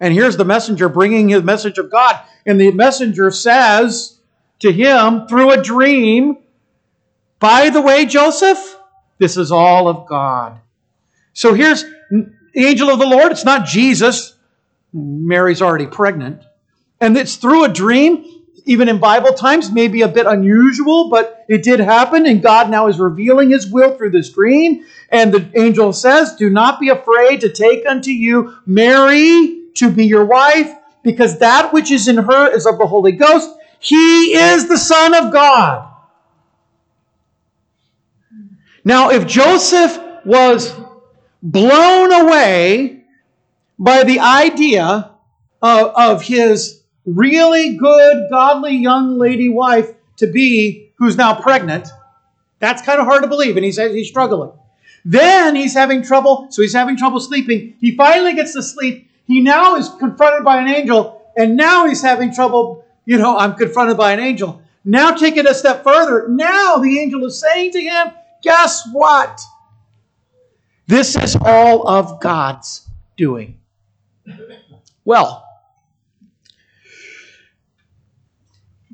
And 0.00 0.14
here's 0.14 0.36
the 0.36 0.44
messenger 0.44 0.88
bringing 0.88 1.28
his 1.28 1.42
message 1.42 1.78
of 1.78 1.90
God. 1.90 2.18
And 2.46 2.60
the 2.60 2.70
messenger 2.72 3.30
says 3.30 4.18
to 4.60 4.72
him 4.72 5.26
through 5.28 5.50
a 5.50 5.62
dream, 5.62 6.38
By 7.38 7.70
the 7.70 7.82
way, 7.82 8.06
Joseph, 8.06 8.76
this 9.18 9.36
is 9.36 9.52
all 9.52 9.88
of 9.88 10.06
God. 10.06 10.58
So 11.34 11.52
here's 11.54 11.84
the 12.10 12.32
angel 12.56 12.88
of 12.88 12.98
the 12.98 13.06
Lord. 13.06 13.30
It's 13.30 13.44
not 13.44 13.66
Jesus. 13.66 14.34
Mary's 14.92 15.62
already 15.62 15.86
pregnant. 15.86 16.42
And 17.00 17.16
it's 17.16 17.36
through 17.36 17.64
a 17.64 17.68
dream, 17.68 18.24
even 18.64 18.88
in 18.88 18.98
Bible 18.98 19.32
times, 19.32 19.70
maybe 19.70 20.02
a 20.02 20.08
bit 20.08 20.26
unusual, 20.26 21.08
but 21.08 21.44
it 21.48 21.62
did 21.62 21.80
happen. 21.80 22.26
And 22.26 22.42
God 22.42 22.70
now 22.70 22.88
is 22.88 22.98
revealing 22.98 23.50
his 23.50 23.70
will 23.70 23.96
through 23.96 24.10
this 24.10 24.30
dream. 24.30 24.84
And 25.10 25.32
the 25.32 25.50
angel 25.60 25.92
says, 25.92 26.36
Do 26.36 26.50
not 26.50 26.80
be 26.80 26.88
afraid 26.88 27.40
to 27.40 27.48
take 27.48 27.86
unto 27.86 28.10
you 28.10 28.56
Mary 28.66 29.62
to 29.74 29.90
be 29.90 30.04
your 30.04 30.24
wife, 30.24 30.70
because 31.02 31.38
that 31.38 31.72
which 31.72 31.90
is 31.90 32.08
in 32.08 32.16
her 32.16 32.54
is 32.54 32.66
of 32.66 32.78
the 32.78 32.86
Holy 32.86 33.12
Ghost. 33.12 33.50
He 33.78 34.34
is 34.34 34.68
the 34.68 34.76
Son 34.76 35.14
of 35.14 35.32
God. 35.32 35.86
Now, 38.84 39.10
if 39.10 39.26
Joseph 39.26 39.98
was 40.24 40.74
blown 41.42 42.12
away 42.12 43.04
by 43.78 44.04
the 44.04 44.20
idea 44.20 45.10
of, 45.62 45.86
of 45.88 46.22
his 46.22 46.79
really 47.14 47.76
good, 47.76 48.28
godly 48.30 48.76
young 48.76 49.18
lady 49.18 49.48
wife 49.48 49.90
to 50.16 50.26
be 50.26 50.92
who's 50.96 51.16
now 51.16 51.40
pregnant, 51.40 51.88
that's 52.58 52.82
kind 52.82 53.00
of 53.00 53.06
hard 53.06 53.22
to 53.22 53.28
believe, 53.28 53.56
and 53.56 53.64
he's, 53.64 53.78
he's 53.78 54.08
struggling. 54.08 54.52
Then 55.04 55.56
he's 55.56 55.74
having 55.74 56.02
trouble, 56.02 56.48
so 56.50 56.62
he's 56.62 56.74
having 56.74 56.96
trouble 56.96 57.20
sleeping. 57.20 57.74
He 57.80 57.96
finally 57.96 58.34
gets 58.34 58.52
to 58.52 58.62
sleep, 58.62 59.10
he 59.26 59.40
now 59.40 59.76
is 59.76 59.88
confronted 59.98 60.44
by 60.44 60.60
an 60.60 60.68
angel, 60.68 61.22
and 61.36 61.56
now 61.56 61.86
he's 61.86 62.02
having 62.02 62.34
trouble. 62.34 62.84
You 63.06 63.16
know, 63.16 63.38
I'm 63.38 63.54
confronted 63.54 63.96
by 63.96 64.12
an 64.12 64.20
angel. 64.20 64.62
Now, 64.84 65.14
take 65.14 65.36
it 65.36 65.46
a 65.46 65.54
step 65.54 65.84
further. 65.84 66.28
Now, 66.28 66.76
the 66.76 66.98
angel 66.98 67.24
is 67.24 67.40
saying 67.40 67.72
to 67.72 67.80
him, 67.80 68.12
Guess 68.42 68.88
what? 68.92 69.40
This 70.86 71.14
is 71.14 71.36
all 71.36 71.86
of 71.86 72.20
God's 72.20 72.88
doing. 73.16 73.58
Well, 75.04 75.46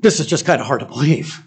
this 0.06 0.20
is 0.20 0.26
just 0.26 0.46
kind 0.46 0.60
of 0.60 0.68
hard 0.68 0.78
to 0.78 0.86
believe. 0.86 1.42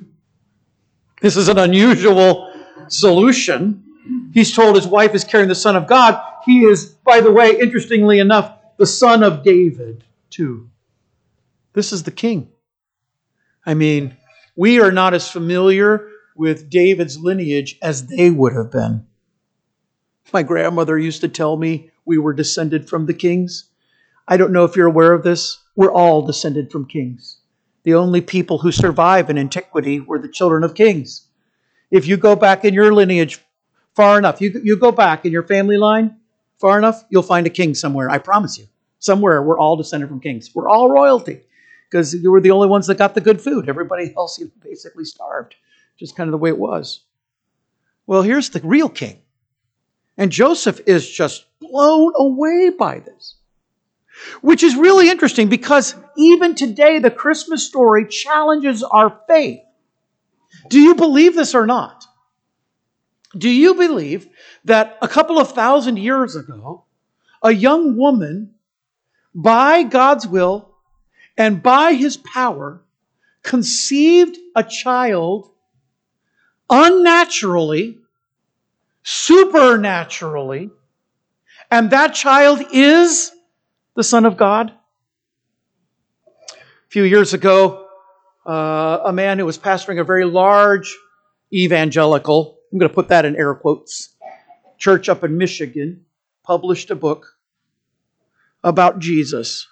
This 1.22 1.38
is 1.38 1.48
an 1.48 1.58
unusual 1.58 2.54
solution. 2.90 3.86
He's 4.34 4.54
told 4.54 4.76
his 4.76 4.86
wife 4.86 5.16
is 5.16 5.24
carrying 5.24 5.48
the 5.48 5.56
Son 5.56 5.78
of 5.78 5.88
God. 5.88 6.22
He 6.44 6.66
is, 6.66 6.88
by 7.06 7.22
the 7.22 7.32
way, 7.32 7.58
interestingly 7.58 8.20
enough, 8.20 8.54
the 8.76 8.86
son 8.86 9.24
of 9.24 9.44
David, 9.46 10.04
too. 10.30 10.70
This 11.72 11.94
is 11.94 12.04
the 12.04 12.12
king. 12.12 12.50
I 13.66 13.76
mean, 13.76 14.18
we 14.58 14.82
are 14.82 14.92
not 14.92 15.14
as 15.14 15.32
familiar 15.32 16.10
with 16.36 16.70
David's 16.70 17.18
lineage 17.18 17.78
as 17.82 18.08
they 18.08 18.30
would 18.30 18.52
have 18.52 18.72
been. 18.72 19.08
My 20.34 20.44
grandmother 20.44 21.00
used 21.00 21.22
to 21.22 21.30
tell 21.30 21.56
me 21.56 21.92
we 22.04 22.18
were 22.18 22.34
descended 22.34 22.90
from 22.90 23.06
the 23.06 23.14
kings. 23.14 23.70
I 24.28 24.36
don't 24.36 24.52
know 24.52 24.66
if 24.66 24.76
you're 24.76 24.88
aware 24.88 25.14
of 25.14 25.24
this. 25.24 25.60
We're 25.78 25.94
all 25.94 26.26
descended 26.26 26.74
from 26.74 26.86
kings. 26.86 27.39
The 27.84 27.94
only 27.94 28.22
people 28.22 28.58
who 28.58 28.72
survive 28.72 29.30
in 29.30 29.38
antiquity 29.38 30.00
were 30.00 30.20
the 30.20 30.28
children 30.28 30.64
of 30.64 30.76
kings. 30.76 31.28
If 31.92 32.08
you 32.08 32.18
go 32.18 32.36
back 32.36 32.66
in 32.66 32.74
your 32.74 32.94
lineage 32.94 33.40
far 33.96 34.18
enough, 34.18 34.42
you, 34.42 34.60
you 34.64 34.78
go 34.78 34.92
back 34.92 35.26
in 35.26 35.32
your 35.32 35.44
family 35.44 35.78
line, 35.78 36.18
far 36.60 36.78
enough, 36.78 37.04
you'll 37.10 37.24
find 37.24 37.48
a 37.48 37.50
king 37.50 37.74
somewhere. 37.74 38.10
I 38.10 38.18
promise 38.18 38.58
you. 38.58 38.68
Somewhere, 39.00 39.42
we're 39.42 39.58
all 39.58 39.78
descended 39.78 40.10
from 40.10 40.20
kings. 40.20 40.54
We're 40.54 40.68
all 40.68 40.92
royalty 40.92 41.42
because 41.90 42.14
you 42.14 42.32
were 42.32 42.42
the 42.42 42.52
only 42.52 42.68
ones 42.68 42.86
that 42.88 42.98
got 42.98 43.16
the 43.16 43.22
good 43.22 43.42
food. 43.42 43.70
Everybody 43.70 44.14
else 44.18 44.42
basically 44.62 45.06
starved. 45.06 45.56
Just 45.98 46.16
kind 46.16 46.28
of 46.28 46.32
the 46.32 46.38
way 46.38 46.50
it 46.50 46.58
was. 46.58 47.02
Well, 48.06 48.22
here's 48.22 48.50
the 48.50 48.60
real 48.62 48.90
king. 48.90 49.22
And 50.18 50.32
Joseph 50.32 50.82
is 50.86 51.10
just 51.10 51.46
blown 51.60 52.12
away 52.18 52.72
by 52.78 53.00
this. 53.00 53.36
Which 54.42 54.64
is 54.64 54.76
really 54.76 55.10
interesting 55.10 55.50
because 55.50 55.96
even 56.18 56.56
today, 56.56 57.00
the 57.00 57.12
Christmas 57.12 57.66
story 57.66 58.08
challenges 58.08 58.84
our 58.84 59.22
faith. 59.28 59.62
Do 60.70 60.80
you 60.80 60.96
believe 60.96 61.36
this 61.36 61.56
or 61.56 61.66
not? 61.66 62.06
Do 63.38 63.50
you 63.50 63.76
believe 63.76 64.28
that 64.66 64.98
a 65.02 65.08
couple 65.08 65.40
of 65.40 65.52
thousand 65.52 65.98
years 65.98 66.36
ago, 66.36 66.86
a 67.44 67.52
young 67.52 67.96
woman, 67.96 68.56
by 69.34 69.84
God's 69.84 70.28
will 70.28 70.76
and 71.38 71.62
by 71.62 71.94
his 71.94 72.18
power, 72.18 72.82
conceived 73.44 74.38
a 74.56 74.64
child 74.64 75.52
unnaturally, 76.70 78.00
supernaturally, 79.04 80.70
and 81.72 81.92
that 81.92 82.14
child 82.14 82.62
is 82.74 83.32
the 84.00 84.04
Son 84.06 84.26
of 84.26 84.38
God? 84.38 84.72
A 86.48 86.90
few 86.90 87.04
years 87.04 87.34
ago, 87.34 87.86
uh, 88.48 89.00
a 89.04 89.12
man 89.12 89.38
who 89.38 89.46
was 89.46 89.58
pastoring 89.58 90.00
a 90.00 90.06
very 90.06 90.24
large 90.24 90.98
evangelical 91.54 92.60
I'm 92.72 92.78
going 92.78 92.90
to 92.90 92.96
put 92.96 93.08
that 93.08 93.26
in 93.26 93.36
air 93.36 93.54
quotes, 93.56 94.16
church 94.78 95.10
up 95.10 95.24
in 95.24 95.38
Michigan 95.38 96.06
published 96.44 96.92
a 96.92 96.96
book 96.96 97.36
about 98.64 99.00
Jesus. 99.00 99.68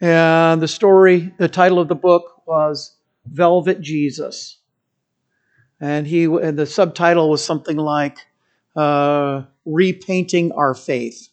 And 0.00 0.60
the 0.60 0.68
story, 0.68 1.32
the 1.38 1.48
title 1.48 1.78
of 1.78 1.88
the 1.88 1.94
book 1.94 2.46
was 2.46 2.94
Velvet 3.26 3.80
Jesus. 3.80 4.58
And 5.80 6.06
he 6.06 6.24
and 6.24 6.58
the 6.58 6.66
subtitle 6.66 7.30
was 7.30 7.44
something 7.44 7.76
like 7.76 8.18
uh, 8.76 9.42
Repainting 9.64 10.52
Our 10.52 10.74
Faith. 10.74 11.30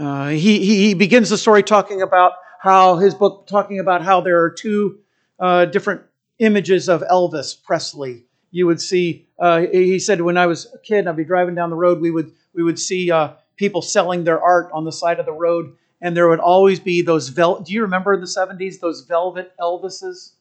Uh, 0.00 0.28
he, 0.28 0.64
he 0.64 0.94
begins 0.94 1.28
the 1.28 1.36
story 1.36 1.62
talking 1.62 2.00
about 2.00 2.32
how 2.60 2.96
his 2.96 3.14
book 3.14 3.46
talking 3.46 3.78
about 3.78 4.02
how 4.02 4.20
there 4.22 4.42
are 4.42 4.50
two 4.50 4.98
uh, 5.38 5.66
different 5.66 6.00
images 6.38 6.88
of 6.88 7.02
Elvis 7.02 7.62
Presley 7.62 8.24
you 8.50 8.66
would 8.66 8.80
see. 8.80 9.26
Uh, 9.38 9.60
he 9.72 9.98
said, 9.98 10.20
when 10.20 10.36
I 10.36 10.46
was 10.46 10.66
a 10.74 10.78
kid, 10.78 11.06
I'd 11.06 11.16
be 11.16 11.24
driving 11.24 11.54
down 11.54 11.70
the 11.70 11.76
road. 11.76 12.00
We 12.00 12.10
would 12.10 12.32
we 12.54 12.62
would 12.62 12.78
see 12.78 13.10
uh, 13.10 13.32
people 13.56 13.82
selling 13.82 14.24
their 14.24 14.40
art 14.40 14.70
on 14.72 14.84
the 14.84 14.92
side 14.92 15.20
of 15.20 15.26
the 15.26 15.32
road, 15.32 15.76
and 16.00 16.16
there 16.16 16.28
would 16.28 16.40
always 16.40 16.80
be 16.80 17.02
those 17.02 17.28
vel. 17.28 17.60
Do 17.60 17.72
you 17.72 17.82
remember 17.82 18.14
in 18.14 18.20
the 18.20 18.26
'70s? 18.26 18.80
Those 18.80 19.02
velvet 19.02 19.52
Elvises. 19.60 20.32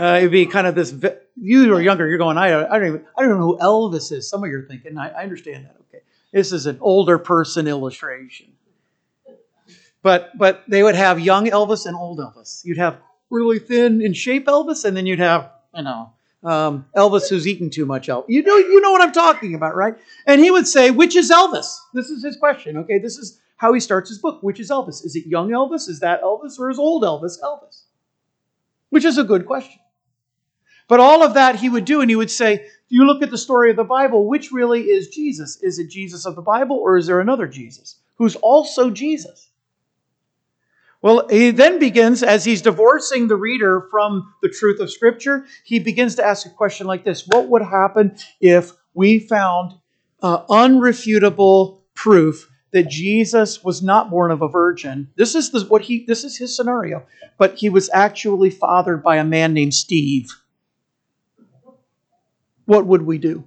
Uh, 0.00 0.16
it'd 0.18 0.32
be 0.32 0.46
kind 0.46 0.66
of 0.66 0.74
this. 0.74 0.92
You 1.36 1.68
were 1.68 1.80
younger. 1.80 2.08
You're 2.08 2.18
going. 2.18 2.38
I, 2.38 2.64
I 2.66 2.78
don't 2.78 2.88
even. 2.88 3.06
I 3.16 3.22
don't 3.22 3.38
know 3.38 3.46
who 3.46 3.58
Elvis 3.58 4.10
is. 4.10 4.28
Some 4.28 4.42
of 4.42 4.50
you 4.50 4.58
are 4.58 4.66
thinking. 4.66 4.98
I, 4.98 5.10
I 5.10 5.22
understand 5.22 5.66
that. 5.66 5.76
Okay, 5.88 6.02
this 6.32 6.50
is 6.50 6.66
an 6.66 6.78
older 6.80 7.18
person 7.18 7.68
illustration. 7.68 8.55
But 10.06 10.38
but 10.38 10.62
they 10.68 10.84
would 10.84 10.94
have 10.94 11.18
young 11.18 11.46
Elvis 11.46 11.84
and 11.84 11.96
old 11.96 12.20
Elvis. 12.20 12.64
You'd 12.64 12.78
have 12.78 13.00
really 13.28 13.58
thin 13.58 14.00
in 14.00 14.12
shape 14.12 14.46
Elvis, 14.46 14.84
and 14.84 14.96
then 14.96 15.04
you'd 15.04 15.18
have 15.18 15.50
you 15.74 15.82
know 15.82 16.12
um, 16.44 16.86
Elvis 16.96 17.28
who's 17.28 17.44
eaten 17.48 17.70
too 17.70 17.86
much 17.86 18.06
Elvis. 18.06 18.26
You 18.28 18.44
know, 18.44 18.56
you 18.56 18.80
know 18.80 18.92
what 18.92 19.02
I'm 19.02 19.10
talking 19.10 19.56
about, 19.56 19.74
right? 19.74 19.96
And 20.24 20.40
he 20.40 20.52
would 20.52 20.68
say, 20.68 20.92
which 20.92 21.16
is 21.16 21.28
Elvis? 21.32 21.76
This 21.92 22.08
is 22.08 22.22
his 22.22 22.36
question. 22.36 22.76
Okay, 22.76 23.00
this 23.00 23.18
is 23.18 23.40
how 23.56 23.72
he 23.72 23.80
starts 23.80 24.08
his 24.08 24.18
book. 24.18 24.44
Which 24.44 24.60
is 24.60 24.70
Elvis? 24.70 25.04
Is 25.04 25.16
it 25.16 25.26
young 25.26 25.50
Elvis? 25.50 25.88
Is 25.88 25.98
that 25.98 26.22
Elvis? 26.22 26.56
Or 26.60 26.70
is 26.70 26.78
old 26.78 27.02
Elvis 27.02 27.40
Elvis? 27.42 27.86
Which 28.90 29.04
is 29.04 29.18
a 29.18 29.24
good 29.24 29.44
question. 29.44 29.80
But 30.86 31.00
all 31.00 31.24
of 31.24 31.34
that 31.34 31.56
he 31.56 31.68
would 31.68 31.84
do, 31.84 32.00
and 32.00 32.08
he 32.08 32.14
would 32.14 32.30
say, 32.30 32.68
you 32.88 33.04
look 33.04 33.24
at 33.24 33.32
the 33.32 33.38
story 33.38 33.70
of 33.70 33.76
the 33.76 33.82
Bible, 33.82 34.28
which 34.28 34.52
really 34.52 34.82
is 34.82 35.08
Jesus? 35.08 35.60
Is 35.64 35.80
it 35.80 35.90
Jesus 35.90 36.26
of 36.26 36.36
the 36.36 36.42
Bible, 36.42 36.76
or 36.76 36.96
is 36.96 37.08
there 37.08 37.18
another 37.18 37.48
Jesus 37.48 37.96
who's 38.18 38.36
also 38.36 38.88
Jesus? 38.90 39.45
Well, 41.06 41.28
he 41.28 41.52
then 41.52 41.78
begins, 41.78 42.24
as 42.24 42.44
he's 42.44 42.60
divorcing 42.60 43.28
the 43.28 43.36
reader 43.36 43.86
from 43.92 44.34
the 44.42 44.48
truth 44.48 44.80
of 44.80 44.90
Scripture, 44.90 45.46
he 45.62 45.78
begins 45.78 46.16
to 46.16 46.26
ask 46.26 46.44
a 46.46 46.50
question 46.50 46.88
like 46.88 47.04
this 47.04 47.28
What 47.28 47.46
would 47.48 47.62
happen 47.62 48.16
if 48.40 48.72
we 48.92 49.20
found 49.20 49.74
uh, 50.20 50.44
unrefutable 50.46 51.82
proof 51.94 52.50
that 52.72 52.88
Jesus 52.88 53.62
was 53.62 53.84
not 53.84 54.10
born 54.10 54.32
of 54.32 54.42
a 54.42 54.48
virgin? 54.48 55.08
This 55.14 55.36
is 55.36 55.52
the, 55.52 55.60
what 55.66 55.82
he. 55.82 56.04
This 56.04 56.24
is 56.24 56.36
his 56.36 56.56
scenario, 56.56 57.06
but 57.38 57.54
he 57.54 57.68
was 57.68 57.88
actually 57.94 58.50
fathered 58.50 59.04
by 59.04 59.18
a 59.18 59.24
man 59.24 59.54
named 59.54 59.74
Steve. 59.74 60.34
What 62.64 62.84
would 62.84 63.02
we 63.02 63.18
do? 63.18 63.44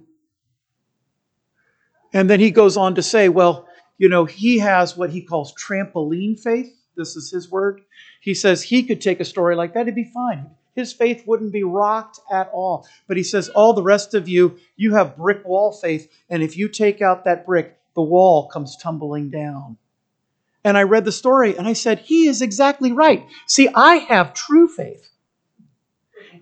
And 2.14 2.30
then 2.30 2.40
he 2.40 2.52
goes 2.52 2.78
on 2.78 2.94
to 2.94 3.02
say, 3.02 3.28
well, 3.28 3.68
you 3.98 4.08
know, 4.08 4.24
he 4.24 4.60
has 4.60 4.96
what 4.96 5.10
he 5.10 5.20
calls 5.20 5.52
trampoline 5.52 6.40
faith. 6.40 6.79
This 7.00 7.16
is 7.16 7.30
his 7.30 7.50
word. 7.50 7.80
He 8.20 8.34
says 8.34 8.62
he 8.62 8.82
could 8.82 9.00
take 9.00 9.20
a 9.20 9.24
story 9.24 9.56
like 9.56 9.72
that, 9.72 9.82
it'd 9.82 9.94
be 9.94 10.04
fine. 10.04 10.50
His 10.74 10.92
faith 10.92 11.24
wouldn't 11.26 11.50
be 11.50 11.64
rocked 11.64 12.20
at 12.30 12.50
all. 12.52 12.86
But 13.08 13.16
he 13.16 13.22
says, 13.22 13.48
all 13.48 13.72
the 13.72 13.82
rest 13.82 14.12
of 14.12 14.28
you, 14.28 14.58
you 14.76 14.94
have 14.94 15.16
brick 15.16 15.44
wall 15.46 15.72
faith. 15.72 16.12
And 16.28 16.42
if 16.42 16.58
you 16.58 16.68
take 16.68 17.00
out 17.00 17.24
that 17.24 17.46
brick, 17.46 17.78
the 17.94 18.02
wall 18.02 18.48
comes 18.48 18.76
tumbling 18.76 19.30
down. 19.30 19.78
And 20.62 20.76
I 20.76 20.82
read 20.82 21.06
the 21.06 21.12
story 21.12 21.56
and 21.56 21.66
I 21.66 21.72
said, 21.72 22.00
he 22.00 22.28
is 22.28 22.42
exactly 22.42 22.92
right. 22.92 23.26
See, 23.46 23.68
I 23.74 23.96
have 23.96 24.34
true 24.34 24.68
faith. 24.68 25.08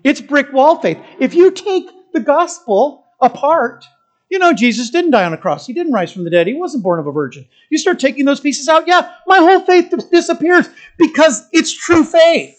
It's 0.03 0.21
brick 0.21 0.51
wall 0.51 0.81
faith. 0.81 0.99
If 1.19 1.33
you 1.33 1.51
take 1.51 1.89
the 2.13 2.19
gospel 2.19 3.05
apart, 3.21 3.85
you 4.29 4.37
know, 4.37 4.53
Jesus 4.53 4.91
didn't 4.91 5.11
die 5.11 5.25
on 5.25 5.33
a 5.33 5.37
cross. 5.37 5.65
He 5.65 5.73
didn't 5.73 5.91
rise 5.91 6.11
from 6.13 6.23
the 6.23 6.29
dead. 6.29 6.45
He 6.45 6.53
wasn't 6.53 6.83
born 6.83 6.99
of 6.99 7.07
a 7.07 7.11
virgin. 7.11 7.47
You 7.69 7.79
start 7.79 7.99
taking 7.99 8.25
those 8.25 8.39
pieces 8.39 8.69
out, 8.69 8.87
yeah, 8.87 9.13
my 9.25 9.39
whole 9.39 9.61
faith 9.61 9.91
disappears 10.11 10.69
because 10.97 11.47
it's 11.51 11.73
true 11.73 12.03
faith. 12.03 12.55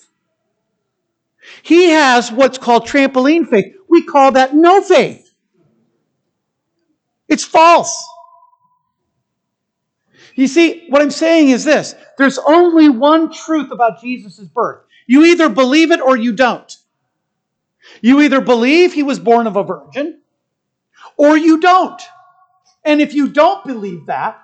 He 1.63 1.91
has 1.91 2.33
what's 2.33 2.59
called 2.59 2.87
trampoline 2.87 3.49
faith. 3.49 3.77
We 3.89 4.05
call 4.05 4.33
that 4.33 4.55
no 4.55 4.83
faith. 4.83 5.33
It's 7.29 7.45
false. 7.45 8.05
You 10.35 10.49
see, 10.49 10.87
what 10.89 11.03
I'm 11.03 11.11
saying 11.11 11.51
is 11.51 11.65
this 11.65 11.95
there's 12.19 12.39
only 12.39 12.89
one 12.89 13.33
truth 13.33 13.71
about 13.71 14.01
Jesus' 14.01 14.41
birth. 14.41 14.83
You 15.07 15.25
either 15.25 15.49
believe 15.49 15.93
it 15.93 16.01
or 16.01 16.17
you 16.17 16.33
don't. 16.33 16.77
You 18.01 18.21
either 18.23 18.41
believe 18.41 18.93
he 18.93 19.03
was 19.03 19.19
born 19.19 19.47
of 19.47 19.57
a 19.57 19.63
virgin 19.63 20.20
or 21.21 21.37
you 21.37 21.61
don't. 21.61 22.01
And 22.83 23.03
if 23.03 23.13
you 23.13 23.29
don't 23.29 23.63
believe 23.67 24.07
that, 24.07 24.41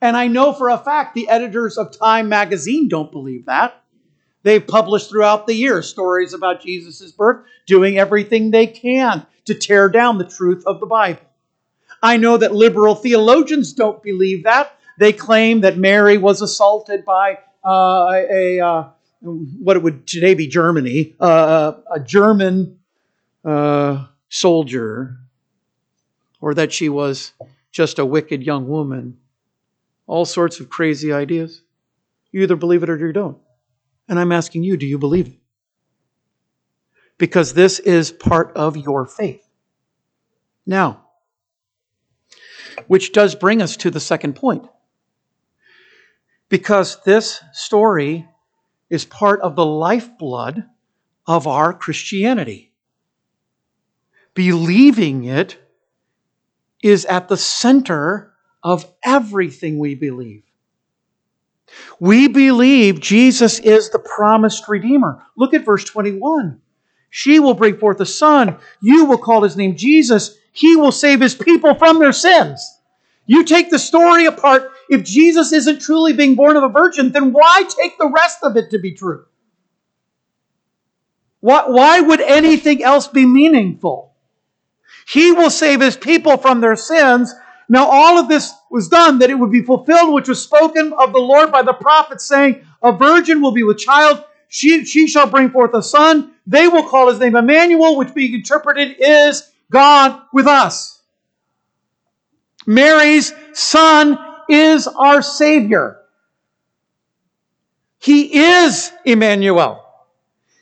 and 0.00 0.16
I 0.16 0.26
know 0.26 0.52
for 0.52 0.68
a 0.68 0.76
fact 0.76 1.14
the 1.14 1.28
editors 1.28 1.78
of 1.78 1.96
Time 1.96 2.28
magazine 2.28 2.88
don't 2.88 3.12
believe 3.12 3.46
that, 3.46 3.80
they've 4.42 4.66
published 4.66 5.08
throughout 5.08 5.46
the 5.46 5.54
year 5.54 5.82
stories 5.82 6.34
about 6.34 6.60
Jesus' 6.60 7.12
birth, 7.12 7.44
doing 7.66 7.96
everything 7.96 8.50
they 8.50 8.66
can 8.66 9.24
to 9.44 9.54
tear 9.54 9.88
down 9.88 10.18
the 10.18 10.24
truth 10.24 10.64
of 10.66 10.80
the 10.80 10.86
Bible. 10.86 11.20
I 12.02 12.16
know 12.16 12.38
that 12.38 12.52
liberal 12.52 12.96
theologians 12.96 13.72
don't 13.72 14.02
believe 14.02 14.42
that. 14.42 14.76
They 14.98 15.12
claim 15.12 15.60
that 15.60 15.78
Mary 15.78 16.18
was 16.18 16.42
assaulted 16.42 17.04
by 17.04 17.38
uh, 17.64 18.20
a, 18.28 18.58
uh, 18.58 18.88
what 19.20 19.76
it 19.76 19.82
would 19.84 20.08
today 20.08 20.34
be 20.34 20.48
Germany, 20.48 21.14
uh, 21.20 21.74
a 21.88 22.00
German 22.00 22.80
uh, 23.44 24.06
soldier 24.28 25.20
or 26.44 26.52
that 26.52 26.74
she 26.74 26.90
was 26.90 27.32
just 27.72 27.98
a 27.98 28.04
wicked 28.04 28.42
young 28.42 28.68
woman. 28.68 29.16
All 30.06 30.26
sorts 30.26 30.60
of 30.60 30.68
crazy 30.68 31.10
ideas. 31.10 31.62
You 32.32 32.42
either 32.42 32.54
believe 32.54 32.82
it 32.82 32.90
or 32.90 32.98
you 32.98 33.14
don't. 33.14 33.38
And 34.10 34.20
I'm 34.20 34.30
asking 34.30 34.62
you, 34.62 34.76
do 34.76 34.84
you 34.84 34.98
believe 34.98 35.28
it? 35.28 35.38
Because 37.16 37.54
this 37.54 37.78
is 37.78 38.12
part 38.12 38.54
of 38.56 38.76
your 38.76 39.06
faith. 39.06 39.42
Now, 40.66 41.06
which 42.88 43.12
does 43.12 43.34
bring 43.34 43.62
us 43.62 43.78
to 43.78 43.90
the 43.90 43.98
second 43.98 44.36
point. 44.36 44.66
Because 46.50 47.02
this 47.04 47.40
story 47.54 48.28
is 48.90 49.06
part 49.06 49.40
of 49.40 49.56
the 49.56 49.64
lifeblood 49.64 50.66
of 51.26 51.46
our 51.46 51.72
Christianity. 51.72 52.74
Believing 54.34 55.24
it 55.24 55.63
is 56.84 57.06
at 57.06 57.28
the 57.28 57.36
center 57.36 58.34
of 58.62 58.86
everything 59.02 59.78
we 59.78 59.94
believe. 59.94 60.42
We 61.98 62.28
believe 62.28 63.00
Jesus 63.00 63.58
is 63.58 63.88
the 63.88 63.98
promised 63.98 64.68
Redeemer. 64.68 65.22
Look 65.34 65.54
at 65.54 65.64
verse 65.64 65.84
21. 65.84 66.60
She 67.08 67.40
will 67.40 67.54
bring 67.54 67.78
forth 67.78 68.00
a 68.00 68.06
son. 68.06 68.58
You 68.82 69.06
will 69.06 69.16
call 69.16 69.42
his 69.42 69.56
name 69.56 69.76
Jesus. 69.76 70.36
He 70.52 70.76
will 70.76 70.92
save 70.92 71.20
his 71.20 71.34
people 71.34 71.74
from 71.74 71.98
their 71.98 72.12
sins. 72.12 72.78
You 73.26 73.44
take 73.44 73.70
the 73.70 73.78
story 73.78 74.26
apart. 74.26 74.70
If 74.90 75.04
Jesus 75.04 75.52
isn't 75.52 75.80
truly 75.80 76.12
being 76.12 76.34
born 76.34 76.56
of 76.56 76.64
a 76.64 76.68
virgin, 76.68 77.12
then 77.12 77.32
why 77.32 77.64
take 77.66 77.96
the 77.98 78.12
rest 78.14 78.40
of 78.42 78.58
it 78.58 78.70
to 78.72 78.78
be 78.78 78.92
true? 78.92 79.24
Why, 81.40 81.64
why 81.66 82.00
would 82.00 82.20
anything 82.20 82.82
else 82.82 83.08
be 83.08 83.24
meaningful? 83.24 84.13
He 85.08 85.32
will 85.32 85.50
save 85.50 85.80
his 85.80 85.96
people 85.96 86.36
from 86.36 86.60
their 86.60 86.76
sins. 86.76 87.34
Now, 87.68 87.86
all 87.86 88.18
of 88.18 88.28
this 88.28 88.52
was 88.70 88.88
done 88.88 89.18
that 89.18 89.30
it 89.30 89.34
would 89.34 89.50
be 89.50 89.62
fulfilled, 89.62 90.12
which 90.12 90.28
was 90.28 90.42
spoken 90.42 90.92
of 90.94 91.12
the 91.12 91.18
Lord 91.18 91.50
by 91.52 91.62
the 91.62 91.72
prophet, 91.72 92.20
saying, 92.20 92.66
A 92.82 92.92
virgin 92.92 93.40
will 93.40 93.52
be 93.52 93.62
with 93.62 93.78
child. 93.78 94.24
She, 94.48 94.84
she 94.84 95.06
shall 95.08 95.28
bring 95.28 95.50
forth 95.50 95.74
a 95.74 95.82
son. 95.82 96.32
They 96.46 96.68
will 96.68 96.88
call 96.88 97.08
his 97.08 97.18
name 97.18 97.36
Emmanuel, 97.36 97.96
which 97.96 98.14
being 98.14 98.34
interpreted 98.34 98.96
is 98.98 99.50
God 99.70 100.22
with 100.32 100.46
us. 100.46 101.02
Mary's 102.66 103.32
son 103.52 104.18
is 104.48 104.86
our 104.86 105.22
Savior. 105.22 105.98
He 107.98 108.38
is 108.44 108.92
Emmanuel. 109.04 109.82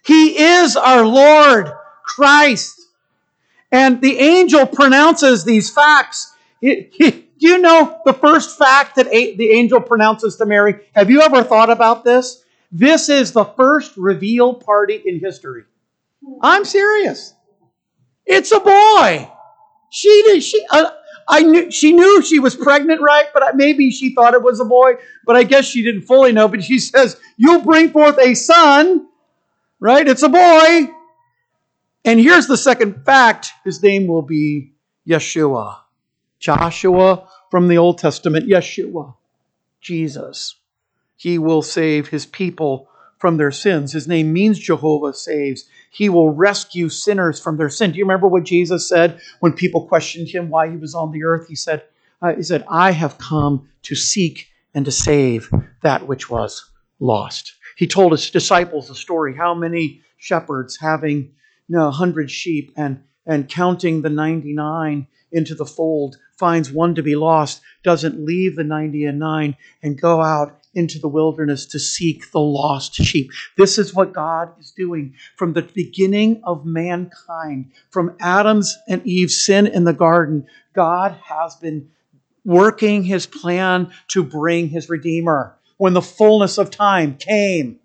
He 0.05 0.39
is 0.41 0.77
our 0.77 1.05
Lord 1.05 1.71
Christ. 2.05 2.82
And 3.73 4.03
the 4.03 4.19
angel 4.19 4.67
pronounces 4.67 5.45
these 5.45 5.71
facts. 5.71 6.35
Do 6.63 7.49
you 7.49 7.59
know 7.59 8.01
the 8.05 8.13
first 8.13 8.59
fact 8.59 8.97
that 8.97 9.11
the 9.11 9.51
angel 9.51 9.81
pronounces 9.81 10.37
to 10.37 10.47
Mary? 10.47 10.75
Have 10.95 11.11
you 11.11 11.23
ever 11.23 11.43
thought 11.43 11.71
about 11.71 12.05
this? 12.05 12.45
This 12.71 13.09
is 13.09 13.33
the 13.33 13.45
first 13.45 13.97
reveal 13.97 14.55
party 14.55 15.03
in 15.05 15.19
history. 15.19 15.65
I'm 16.41 16.65
serious. 16.65 17.35
It's 18.27 18.53
a 18.53 18.61
boy. 18.61 19.31
She 19.91 20.23
did. 20.27 20.43
She. 20.43 20.65
Uh, 20.71 20.91
I 21.29 21.43
knew 21.43 21.71
she 21.71 21.93
knew 21.93 22.23
she 22.23 22.39
was 22.39 22.55
pregnant, 22.55 23.01
right? 23.01 23.27
But 23.35 23.57
maybe 23.57 23.91
she 23.91 24.15
thought 24.15 24.35
it 24.35 24.43
was 24.43 24.61
a 24.61 24.65
boy. 24.65 24.95
But 25.27 25.37
I 25.37 25.43
guess 25.43 25.67
she 25.67 25.83
didn't 25.83 26.03
fully 26.03 26.33
know. 26.33 26.49
But 26.49 26.63
she 26.63 26.79
says, 26.79 27.19
"You'll 27.37 27.63
bring 27.63 27.91
forth 27.91 28.19
a 28.19 28.35
son." 28.35 29.09
Right? 29.81 30.07
It's 30.07 30.23
a 30.23 30.29
boy. 30.29 30.89
And 32.05 32.19
here's 32.19 32.47
the 32.47 32.57
second 32.57 33.05
fact 33.05 33.53
his 33.65 33.83
name 33.83 34.07
will 34.07 34.23
be 34.23 34.73
Yeshua. 35.09 35.79
Joshua 36.41 37.29
from 37.51 37.69
the 37.69 37.79
Old 37.79 37.99
Testament, 37.99 38.49
Yeshua, 38.49 39.15
Jesus. 39.81 40.57
He 41.17 41.39
will 41.39 41.63
save 41.63 42.09
his 42.09 42.27
people 42.27 42.89
from 43.19 43.37
their 43.37 43.53
sins. 43.53 43.93
His 43.93 44.09
name 44.09 44.33
means 44.33 44.59
Jehovah 44.59 45.15
saves. 45.15 45.69
He 45.91 46.09
will 46.09 46.31
rescue 46.31 46.89
sinners 46.89 47.39
from 47.39 47.57
their 47.57 47.69
sin. 47.69 47.93
Do 47.93 47.99
you 47.99 48.05
remember 48.05 48.27
what 48.27 48.43
Jesus 48.43 48.89
said 48.89 49.21
when 49.39 49.53
people 49.53 49.87
questioned 49.87 50.29
him 50.29 50.49
why 50.49 50.69
he 50.69 50.77
was 50.77 50.97
on 50.97 51.13
the 51.13 51.23
earth? 51.23 51.47
He 51.47 51.55
said, 51.55 51.85
uh, 52.21 52.35
he 52.35 52.43
said, 52.43 52.65
I 52.69 52.91
have 52.91 53.19
come 53.19 53.69
to 53.83 53.95
seek 53.95 54.49
and 54.75 54.85
to 54.85 54.91
save 54.91 55.49
that 55.83 56.09
which 56.09 56.29
was 56.29 56.69
lost. 56.99 57.55
He 57.77 57.87
told 57.87 58.11
his 58.11 58.29
disciples 58.29 58.89
the 58.89 58.97
story 58.97 59.37
how 59.37 59.55
many 59.55 60.01
shepherds 60.17 60.79
having 60.81 61.31
know, 61.73 61.85
100 61.85 62.31
sheep 62.31 62.73
and, 62.77 63.03
and 63.27 63.49
counting 63.49 64.03
the 64.03 64.11
99 64.11 65.07
into 65.33 65.55
the 65.55 65.67
fold, 65.67 66.17
finds 66.39 66.71
one 66.71 66.95
to 66.95 67.03
be 67.03 67.17
lost, 67.17 67.63
doesn't 67.83 68.25
leave 68.25 68.57
the 68.57 68.65
90 68.65 69.05
and 69.07 69.19
9 69.19 69.57
and 69.83 70.01
go 70.01 70.21
out 70.21 70.59
into 70.75 70.99
the 70.99 71.09
wilderness 71.09 71.67
to 71.67 71.79
seek 71.79 72.31
the 72.33 72.41
lost 72.41 72.95
sheep. 72.95 73.31
This 73.57 73.79
is 73.79 73.95
what 73.95 74.13
God 74.13 74.53
is 74.59 74.71
doing 74.71 75.15
from 75.37 75.53
the 75.53 75.63
beginning 75.63 76.41
of 76.45 76.65
mankind, 76.65 77.73
from 77.91 78.17
Adam's 78.21 78.77
and 78.89 79.07
Eve's 79.07 79.41
sin 79.41 79.67
in 79.67 79.85
the 79.85 79.93
garden. 79.93 80.47
God 80.75 81.17
has 81.25 81.57
been 81.57 81.91
working 82.45 83.05
his 83.05 83.27
plan 83.27 83.93
to 84.09 84.23
bring 84.23 84.69
his 84.69 84.89
Redeemer. 84.89 85.57
When 85.77 85.95
the 85.95 86.03
fullness 86.03 86.59
of 86.59 86.71
time 86.71 87.17
came, 87.17 87.79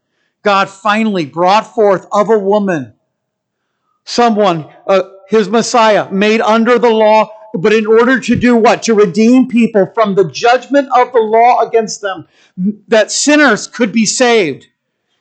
God 0.43 0.69
finally 0.69 1.25
brought 1.25 1.73
forth 1.75 2.07
of 2.11 2.29
a 2.29 2.39
woman 2.39 2.93
someone, 4.07 4.65
uh, 4.87 5.03
his 5.27 5.49
Messiah, 5.49 6.09
made 6.11 6.39
under 6.39 6.79
the 6.79 6.89
law, 6.89 7.29
but 7.53 7.73
in 7.73 7.85
order 7.85 8.19
to 8.21 8.35
do 8.35 8.55
what? 8.55 8.83
To 8.83 8.93
redeem 8.93 9.49
people 9.49 9.91
from 9.93 10.15
the 10.15 10.29
judgment 10.31 10.87
of 10.95 11.11
the 11.11 11.19
law 11.19 11.67
against 11.67 12.01
them, 12.01 12.25
that 12.87 13.11
sinners 13.11 13.67
could 13.67 13.91
be 13.91 14.05
saved. 14.05 14.67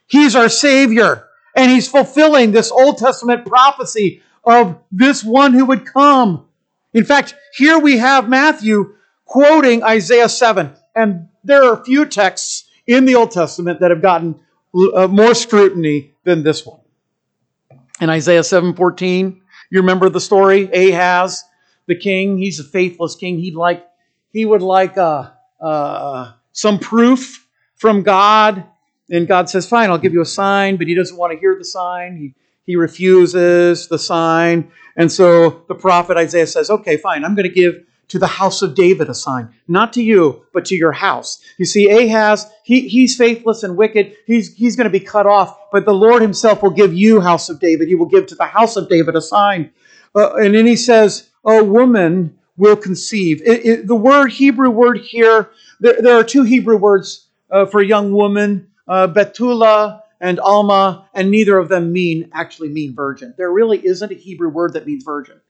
He's 0.06 0.36
our 0.36 0.48
Savior, 0.48 1.26
and 1.56 1.70
He's 1.70 1.88
fulfilling 1.88 2.52
this 2.52 2.70
Old 2.70 2.98
Testament 2.98 3.44
prophecy 3.44 4.22
of 4.44 4.78
this 4.92 5.24
one 5.24 5.52
who 5.52 5.64
would 5.64 5.84
come. 5.84 6.46
In 6.94 7.04
fact, 7.04 7.34
here 7.56 7.80
we 7.80 7.98
have 7.98 8.28
Matthew 8.28 8.94
quoting 9.24 9.82
Isaiah 9.82 10.28
7, 10.28 10.72
and 10.94 11.28
there 11.42 11.64
are 11.64 11.80
a 11.80 11.84
few 11.84 12.06
texts 12.06 12.70
in 12.86 13.04
the 13.04 13.16
Old 13.16 13.32
Testament 13.32 13.80
that 13.80 13.90
have 13.90 14.02
gotten 14.02 14.38
uh, 14.94 15.08
more 15.08 15.34
scrutiny 15.34 16.12
than 16.22 16.44
this 16.44 16.64
one 16.64 16.78
in 18.00 18.10
Isaiah 18.10 18.42
7:14. 18.42 19.40
You 19.70 19.80
remember 19.80 20.08
the 20.08 20.20
story? 20.20 20.70
Ahaz, 20.72 21.44
the 21.86 21.96
king, 21.96 22.38
he's 22.38 22.60
a 22.60 22.64
faithless 22.64 23.14
king. 23.14 23.38
He'd 23.38 23.54
like, 23.54 23.86
he 24.32 24.44
would 24.44 24.62
like 24.62 24.96
uh, 24.96 25.30
uh, 25.60 26.32
some 26.52 26.78
proof 26.78 27.46
from 27.74 28.02
God. 28.02 28.64
And 29.10 29.26
God 29.26 29.48
says, 29.48 29.68
Fine, 29.68 29.90
I'll 29.90 29.98
give 29.98 30.12
you 30.12 30.20
a 30.20 30.26
sign, 30.26 30.76
but 30.76 30.86
he 30.86 30.94
doesn't 30.94 31.16
want 31.16 31.32
to 31.32 31.38
hear 31.38 31.56
the 31.58 31.64
sign. 31.64 32.16
He, 32.16 32.34
he 32.64 32.76
refuses 32.76 33.88
the 33.88 33.98
sign. 33.98 34.70
And 34.96 35.10
so 35.10 35.64
the 35.68 35.74
prophet 35.74 36.16
Isaiah 36.16 36.46
says, 36.46 36.70
Okay, 36.70 36.96
fine, 36.96 37.24
I'm 37.24 37.34
going 37.34 37.48
to 37.48 37.54
give 37.54 37.82
to 38.08 38.18
the 38.18 38.26
house 38.26 38.62
of 38.62 38.74
David 38.74 39.08
a 39.08 39.14
sign. 39.14 39.52
Not 39.66 39.92
to 39.94 40.02
you, 40.02 40.46
but 40.52 40.64
to 40.66 40.76
your 40.76 40.92
house. 40.92 41.42
You 41.58 41.64
see, 41.64 41.90
Ahaz, 41.90 42.46
he, 42.62 42.88
he's 42.88 43.16
faithless 43.16 43.62
and 43.62 43.76
wicked. 43.76 44.16
He's, 44.26 44.54
he's 44.54 44.76
going 44.76 44.84
to 44.84 44.90
be 44.90 45.00
cut 45.00 45.26
off, 45.26 45.58
but 45.72 45.84
the 45.84 45.94
Lord 45.94 46.22
himself 46.22 46.62
will 46.62 46.70
give 46.70 46.94
you, 46.94 47.20
house 47.20 47.48
of 47.48 47.58
David. 47.58 47.88
He 47.88 47.94
will 47.94 48.06
give 48.06 48.26
to 48.26 48.34
the 48.34 48.44
house 48.44 48.76
of 48.76 48.88
David 48.88 49.16
a 49.16 49.22
sign. 49.22 49.72
Uh, 50.14 50.34
and 50.36 50.54
then 50.54 50.66
he 50.66 50.76
says, 50.76 51.30
A 51.44 51.62
woman 51.62 52.38
will 52.56 52.76
conceive. 52.76 53.42
It, 53.42 53.66
it, 53.66 53.86
the 53.86 53.96
word, 53.96 54.32
Hebrew 54.32 54.70
word 54.70 54.98
here, 54.98 55.50
there, 55.80 56.00
there 56.00 56.18
are 56.18 56.24
two 56.24 56.44
Hebrew 56.44 56.76
words 56.76 57.28
uh, 57.50 57.66
for 57.66 57.82
young 57.82 58.12
woman, 58.12 58.70
uh, 58.88 59.08
Betula 59.08 60.02
and 60.20 60.40
Alma, 60.40 61.08
and 61.12 61.30
neither 61.30 61.58
of 61.58 61.68
them 61.68 61.92
mean 61.92 62.30
actually 62.32 62.68
mean 62.68 62.94
virgin. 62.94 63.34
There 63.36 63.52
really 63.52 63.84
isn't 63.84 64.10
a 64.10 64.14
Hebrew 64.14 64.48
word 64.48 64.72
that 64.72 64.86
means 64.86 65.04
virgin. 65.04 65.40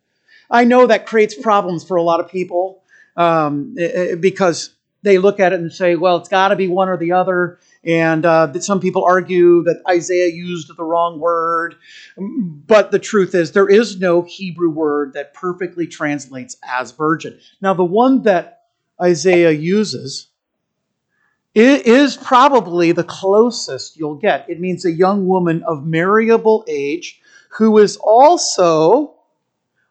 I 0.50 0.64
know 0.64 0.86
that 0.86 1.06
creates 1.06 1.34
problems 1.34 1.84
for 1.84 1.96
a 1.96 2.02
lot 2.02 2.20
of 2.20 2.30
people 2.30 2.82
um, 3.16 3.74
because 4.20 4.70
they 5.02 5.18
look 5.18 5.40
at 5.40 5.52
it 5.52 5.60
and 5.60 5.72
say, 5.72 5.94
well, 5.94 6.16
it's 6.16 6.28
got 6.28 6.48
to 6.48 6.56
be 6.56 6.68
one 6.68 6.88
or 6.88 6.96
the 6.96 7.12
other. 7.12 7.58
And 7.84 8.26
uh, 8.26 8.58
some 8.60 8.80
people 8.80 9.04
argue 9.04 9.62
that 9.62 9.82
Isaiah 9.88 10.28
used 10.28 10.76
the 10.76 10.82
wrong 10.82 11.20
word. 11.20 11.76
But 12.18 12.90
the 12.90 12.98
truth 12.98 13.34
is, 13.34 13.52
there 13.52 13.68
is 13.68 14.00
no 14.00 14.22
Hebrew 14.22 14.70
word 14.70 15.12
that 15.12 15.34
perfectly 15.34 15.86
translates 15.86 16.56
as 16.64 16.90
virgin. 16.90 17.38
Now, 17.60 17.74
the 17.74 17.84
one 17.84 18.22
that 18.22 18.62
Isaiah 19.00 19.52
uses 19.52 20.28
is 21.54 22.16
probably 22.16 22.92
the 22.92 23.04
closest 23.04 23.96
you'll 23.96 24.16
get. 24.16 24.50
It 24.50 24.60
means 24.60 24.84
a 24.84 24.92
young 24.92 25.26
woman 25.26 25.62
of 25.62 25.86
marriable 25.86 26.64
age 26.68 27.20
who 27.50 27.78
is 27.78 27.96
also 27.96 29.15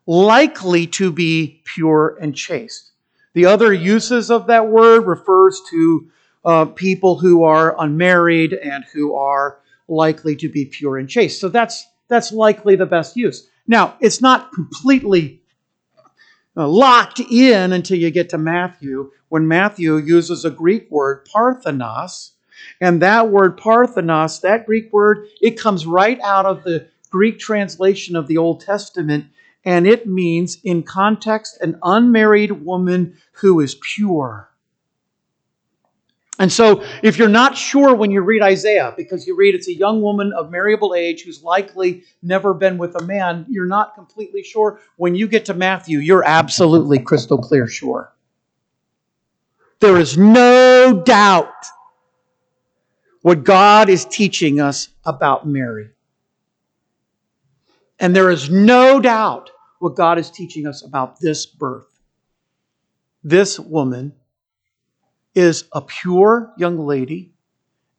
likely 0.07 0.87
to 0.87 1.11
be 1.11 1.61
pure 1.65 2.17
and 2.21 2.35
chaste. 2.35 2.91
The 3.33 3.45
other 3.45 3.73
uses 3.73 4.31
of 4.31 4.47
that 4.47 4.67
word 4.67 5.05
refers 5.05 5.61
to 5.69 6.09
uh, 6.45 6.65
people 6.65 7.17
who 7.17 7.43
are 7.43 7.75
unmarried 7.81 8.53
and 8.53 8.85
who 8.93 9.15
are 9.15 9.59
likely 9.87 10.35
to 10.37 10.49
be 10.49 10.65
pure 10.65 10.97
and 10.97 11.09
chaste. 11.09 11.41
So 11.41 11.49
that's 11.49 11.85
that's 12.07 12.31
likely 12.31 12.75
the 12.75 12.85
best 12.85 13.17
use. 13.17 13.47
Now, 13.67 13.95
it's 13.99 14.21
not 14.21 14.51
completely 14.51 15.41
uh, 16.55 16.67
locked 16.67 17.19
in 17.19 17.73
until 17.73 17.97
you 17.97 18.11
get 18.11 18.29
to 18.29 18.37
Matthew, 18.37 19.11
when 19.29 19.47
Matthew 19.47 19.97
uses 19.97 20.45
a 20.45 20.51
Greek 20.51 20.89
word, 20.89 21.25
parthenos, 21.25 22.33
and 22.79 23.01
that 23.01 23.29
word 23.29 23.57
parthenos, 23.57 24.39
that 24.41 24.65
Greek 24.65 24.93
word, 24.93 25.27
it 25.41 25.59
comes 25.59 25.85
right 25.85 26.19
out 26.21 26.45
of 26.45 26.63
the 26.63 26.87
Greek 27.09 27.39
translation 27.39 28.15
of 28.15 28.27
the 28.27 28.37
Old 28.37 28.61
Testament 28.61 29.25
and 29.65 29.87
it 29.87 30.07
means, 30.07 30.59
in 30.63 30.83
context, 30.83 31.59
an 31.59 31.79
unmarried 31.81 32.51
woman 32.51 33.17
who 33.33 33.59
is 33.59 33.75
pure. 33.75 34.49
And 36.37 36.51
so, 36.51 36.83
if 37.01 37.17
you're 37.17 37.29
not 37.29 37.57
sure 37.57 37.95
when 37.95 38.11
you 38.11 38.21
read 38.21 38.41
Isaiah, 38.43 38.93
because 38.95 39.25
you 39.25 39.35
read 39.35 39.55
it's 39.55 39.69
a 39.69 39.73
young 39.73 40.01
woman 40.01 40.33
of 40.33 40.51
marriable 40.51 40.93
age 40.93 41.23
who's 41.23 41.41
likely 41.41 42.03
never 42.21 42.53
been 42.53 42.77
with 42.77 42.95
a 42.95 43.03
man, 43.05 43.45
you're 43.49 43.65
not 43.65 43.95
completely 43.95 44.43
sure. 44.43 44.79
When 44.97 45.15
you 45.15 45.27
get 45.27 45.45
to 45.45 45.53
Matthew, 45.53 45.99
you're 45.99 46.25
absolutely 46.25 46.99
crystal 46.99 47.37
clear 47.37 47.67
sure. 47.67 48.13
There 49.79 49.97
is 49.97 50.17
no 50.17 51.01
doubt 51.05 51.53
what 53.21 53.43
God 53.43 53.89
is 53.89 54.05
teaching 54.05 54.59
us 54.59 54.89
about 55.05 55.47
Mary. 55.47 55.89
And 57.97 58.15
there 58.15 58.29
is 58.29 58.49
no 58.49 58.99
doubt 58.99 59.51
what 59.79 59.95
God 59.95 60.17
is 60.17 60.29
teaching 60.29 60.67
us 60.67 60.83
about 60.83 61.19
this 61.19 61.45
birth. 61.45 61.87
This 63.23 63.59
woman 63.59 64.13
is 65.33 65.65
a 65.73 65.81
pure 65.81 66.53
young 66.57 66.79
lady, 66.79 67.33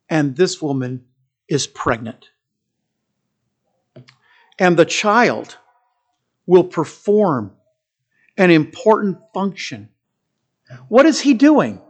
and 0.09 0.37
this 0.37 0.62
woman 0.62 1.05
is 1.49 1.67
pregnant. 1.67 2.31
And 4.59 4.77
the 4.77 4.85
child 4.85 5.59
will 6.47 6.65
perform 6.65 7.53
an 8.39 8.51
important 8.51 9.19
function. 9.35 9.91
What 10.89 11.07
is 11.07 11.21
he 11.21 11.35
doing? 11.35 11.81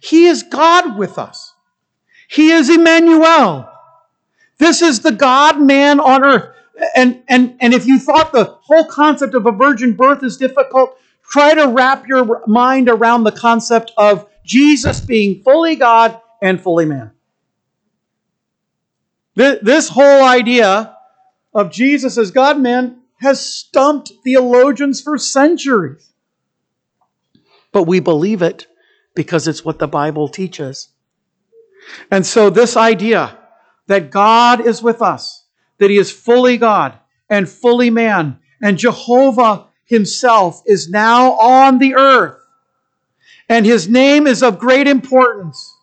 He 0.00 0.26
is 0.26 0.42
God 0.42 0.98
with 0.98 1.18
us. 1.18 1.54
He 2.28 2.50
is 2.50 2.68
Emmanuel. 2.68 3.70
This 4.58 4.82
is 4.82 5.00
the 5.00 5.12
God 5.12 5.60
man 5.60 6.00
on 6.00 6.24
earth 6.24 6.54
and, 6.94 7.22
and, 7.28 7.56
and 7.60 7.74
if 7.74 7.86
you 7.86 7.98
thought 7.98 8.32
the 8.32 8.44
whole 8.44 8.84
concept 8.84 9.34
of 9.34 9.46
a 9.46 9.52
virgin 9.52 9.94
birth 9.94 10.22
is 10.22 10.36
difficult, 10.36 10.98
try 11.28 11.54
to 11.54 11.68
wrap 11.68 12.06
your 12.06 12.46
mind 12.46 12.88
around 12.88 13.24
the 13.24 13.32
concept 13.32 13.92
of 13.96 14.28
Jesus 14.44 15.00
being 15.00 15.42
fully 15.42 15.76
God 15.76 16.20
and 16.42 16.60
fully 16.60 16.84
man. 16.84 17.12
This 19.34 19.88
whole 19.88 20.24
idea 20.24 20.96
of 21.54 21.70
Jesus 21.70 22.18
as 22.18 22.30
God 22.30 22.58
man 22.58 22.98
has 23.20 23.44
stumped 23.44 24.12
theologians 24.24 25.00
for 25.00 25.18
centuries. 25.18 26.12
But 27.72 27.84
we 27.84 28.00
believe 28.00 28.42
it 28.42 28.66
because 29.14 29.46
it's 29.46 29.64
what 29.64 29.78
the 29.78 29.88
Bible 29.88 30.28
teaches. 30.28 30.88
And 32.10 32.26
so, 32.26 32.50
this 32.50 32.76
idea 32.76 33.38
that 33.86 34.10
God 34.10 34.60
is 34.60 34.82
with 34.82 35.02
us, 35.02 35.44
that 35.78 35.90
he 35.90 35.98
is 35.98 36.10
fully 36.10 36.56
God 36.56 36.98
and 37.30 37.48
fully 37.48 37.90
man, 37.90 38.38
and 38.62 38.78
Jehovah 38.78 39.66
himself 39.84 40.62
is 40.66 40.88
now 40.88 41.32
on 41.32 41.78
the 41.78 41.94
earth. 41.94 42.36
And 43.48 43.64
his 43.64 43.88
name 43.88 44.26
is 44.26 44.42
of 44.42 44.58
great 44.58 44.86
importance. 44.86 45.74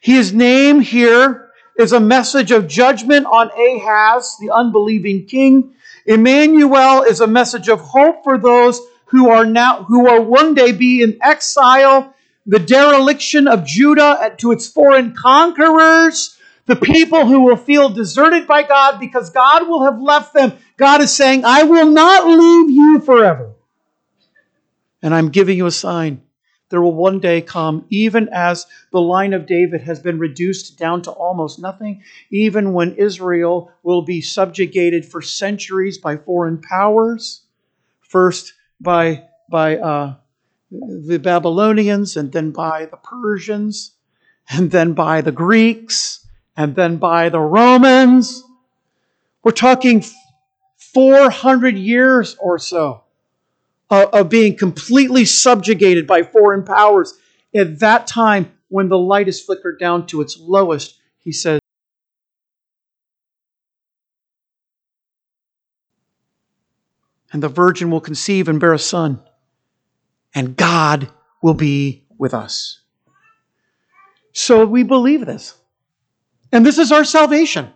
His 0.00 0.32
name 0.32 0.80
here 0.80 1.50
is 1.78 1.92
a 1.92 2.00
message 2.00 2.50
of 2.50 2.66
judgment 2.66 3.26
on 3.26 3.50
Ahaz, 3.50 4.36
the 4.40 4.50
unbelieving 4.50 5.26
king. 5.26 5.74
Emmanuel 6.06 7.02
is 7.02 7.20
a 7.20 7.26
message 7.26 7.68
of 7.68 7.80
hope 7.80 8.24
for 8.24 8.38
those 8.38 8.80
who 9.06 9.28
are 9.28 9.44
now 9.44 9.84
who 9.84 10.04
will 10.04 10.24
one 10.24 10.54
day 10.54 10.72
be 10.72 11.02
in 11.02 11.18
exile, 11.22 12.14
the 12.46 12.58
dereliction 12.58 13.46
of 13.46 13.64
Judah 13.64 14.34
to 14.38 14.52
its 14.52 14.66
foreign 14.66 15.14
conquerors, 15.14 16.37
the 16.68 16.76
people 16.76 17.26
who 17.26 17.40
will 17.40 17.56
feel 17.56 17.88
deserted 17.88 18.46
by 18.46 18.62
God 18.62 19.00
because 19.00 19.30
God 19.30 19.66
will 19.66 19.84
have 19.84 20.00
left 20.00 20.34
them. 20.34 20.52
God 20.76 21.00
is 21.00 21.14
saying, 21.14 21.44
I 21.44 21.62
will 21.62 21.90
not 21.90 22.26
leave 22.26 22.70
you 22.70 23.00
forever. 23.00 23.54
And 25.02 25.14
I'm 25.14 25.30
giving 25.30 25.56
you 25.56 25.66
a 25.66 25.72
sign. 25.72 26.22
There 26.68 26.82
will 26.82 26.94
one 26.94 27.20
day 27.20 27.40
come, 27.40 27.86
even 27.88 28.28
as 28.30 28.66
the 28.92 29.00
line 29.00 29.32
of 29.32 29.46
David 29.46 29.80
has 29.80 29.98
been 30.00 30.18
reduced 30.18 30.78
down 30.78 31.00
to 31.02 31.10
almost 31.10 31.58
nothing, 31.58 32.02
even 32.30 32.74
when 32.74 32.94
Israel 32.96 33.72
will 33.82 34.02
be 34.02 34.20
subjugated 34.20 35.06
for 35.06 35.22
centuries 35.22 35.96
by 35.96 36.18
foreign 36.18 36.60
powers, 36.60 37.44
first 38.00 38.52
by, 38.78 39.24
by 39.50 39.78
uh, 39.78 40.16
the 40.70 41.18
Babylonians, 41.18 42.18
and 42.18 42.30
then 42.30 42.50
by 42.50 42.84
the 42.84 42.98
Persians, 42.98 43.92
and 44.50 44.70
then 44.70 44.92
by 44.92 45.22
the 45.22 45.32
Greeks 45.32 46.27
and 46.58 46.74
then 46.74 46.96
by 46.96 47.28
the 47.28 47.40
Romans. 47.40 48.42
We're 49.44 49.52
talking 49.52 50.04
400 50.92 51.78
years 51.78 52.36
or 52.40 52.58
so 52.58 53.04
of 53.88 54.28
being 54.28 54.56
completely 54.56 55.24
subjugated 55.24 56.06
by 56.06 56.24
foreign 56.24 56.64
powers. 56.64 57.16
At 57.54 57.78
that 57.78 58.08
time, 58.08 58.52
when 58.68 58.88
the 58.88 58.98
light 58.98 59.28
is 59.28 59.40
flickered 59.40 59.78
down 59.78 60.06
to 60.08 60.20
its 60.20 60.36
lowest, 60.38 60.98
he 61.18 61.30
says, 61.30 61.60
And 67.32 67.42
the 67.42 67.48
virgin 67.48 67.90
will 67.90 68.00
conceive 68.00 68.48
and 68.48 68.58
bear 68.58 68.72
a 68.72 68.78
son, 68.78 69.20
and 70.34 70.56
God 70.56 71.12
will 71.40 71.54
be 71.54 72.04
with 72.18 72.34
us. 72.34 72.80
So 74.32 74.66
we 74.66 74.82
believe 74.82 75.24
this. 75.24 75.54
And 76.52 76.64
this 76.64 76.78
is 76.78 76.92
our 76.92 77.04
salvation. 77.04 77.70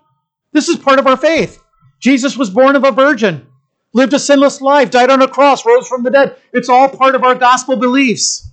This 0.52 0.68
is 0.68 0.76
part 0.76 0.98
of 0.98 1.06
our 1.06 1.16
faith. 1.16 1.62
Jesus 2.00 2.36
was 2.36 2.50
born 2.50 2.76
of 2.76 2.84
a 2.84 2.90
virgin, 2.90 3.46
lived 3.92 4.12
a 4.12 4.18
sinless 4.18 4.60
life, 4.60 4.90
died 4.90 5.10
on 5.10 5.22
a 5.22 5.28
cross, 5.28 5.64
rose 5.64 5.86
from 5.86 6.02
the 6.02 6.10
dead. 6.10 6.36
It's 6.52 6.68
all 6.68 6.88
part 6.88 7.14
of 7.14 7.22
our 7.22 7.34
gospel 7.34 7.76
beliefs. 7.76 8.48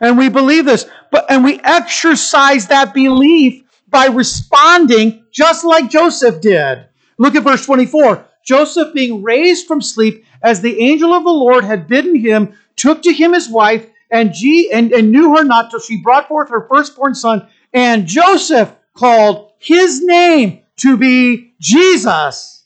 And 0.00 0.18
we 0.18 0.28
believe 0.28 0.64
this. 0.64 0.86
But 1.10 1.30
and 1.30 1.44
we 1.44 1.60
exercise 1.62 2.66
that 2.68 2.92
belief 2.92 3.62
by 3.88 4.06
responding 4.06 5.24
just 5.30 5.64
like 5.64 5.88
Joseph 5.88 6.40
did. 6.40 6.86
Look 7.18 7.36
at 7.36 7.44
verse 7.44 7.64
24. 7.64 8.24
Joseph 8.44 8.92
being 8.92 9.22
raised 9.22 9.66
from 9.66 9.80
sleep 9.80 10.24
as 10.42 10.60
the 10.60 10.80
angel 10.80 11.14
of 11.14 11.24
the 11.24 11.30
Lord 11.30 11.64
had 11.64 11.86
bidden 11.86 12.16
him, 12.16 12.54
took 12.76 13.02
to 13.02 13.12
him 13.12 13.32
his 13.32 13.48
wife 13.48 13.86
and, 14.10 14.34
G, 14.34 14.70
and, 14.70 14.92
and 14.92 15.10
knew 15.10 15.36
her 15.36 15.44
not 15.44 15.70
till 15.70 15.80
she 15.80 16.02
brought 16.02 16.28
forth 16.28 16.50
her 16.50 16.66
firstborn 16.68 17.14
son. 17.14 17.48
And 17.72 18.06
Joseph 18.06 18.72
called 18.94 19.52
his 19.58 20.02
name 20.02 20.62
to 20.76 20.96
be 20.96 21.54
Jesus. 21.60 22.64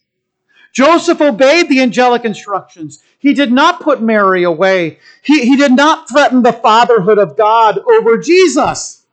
Joseph 0.72 1.20
obeyed 1.20 1.68
the 1.68 1.80
angelic 1.80 2.24
instructions. 2.24 3.02
He 3.18 3.34
did 3.34 3.50
not 3.50 3.80
put 3.80 4.02
Mary 4.02 4.44
away. 4.44 4.98
He, 5.22 5.44
he 5.44 5.56
did 5.56 5.72
not 5.72 6.08
threaten 6.08 6.42
the 6.42 6.52
fatherhood 6.52 7.18
of 7.18 7.36
God 7.36 7.78
over 7.78 8.18
Jesus. 8.18 9.04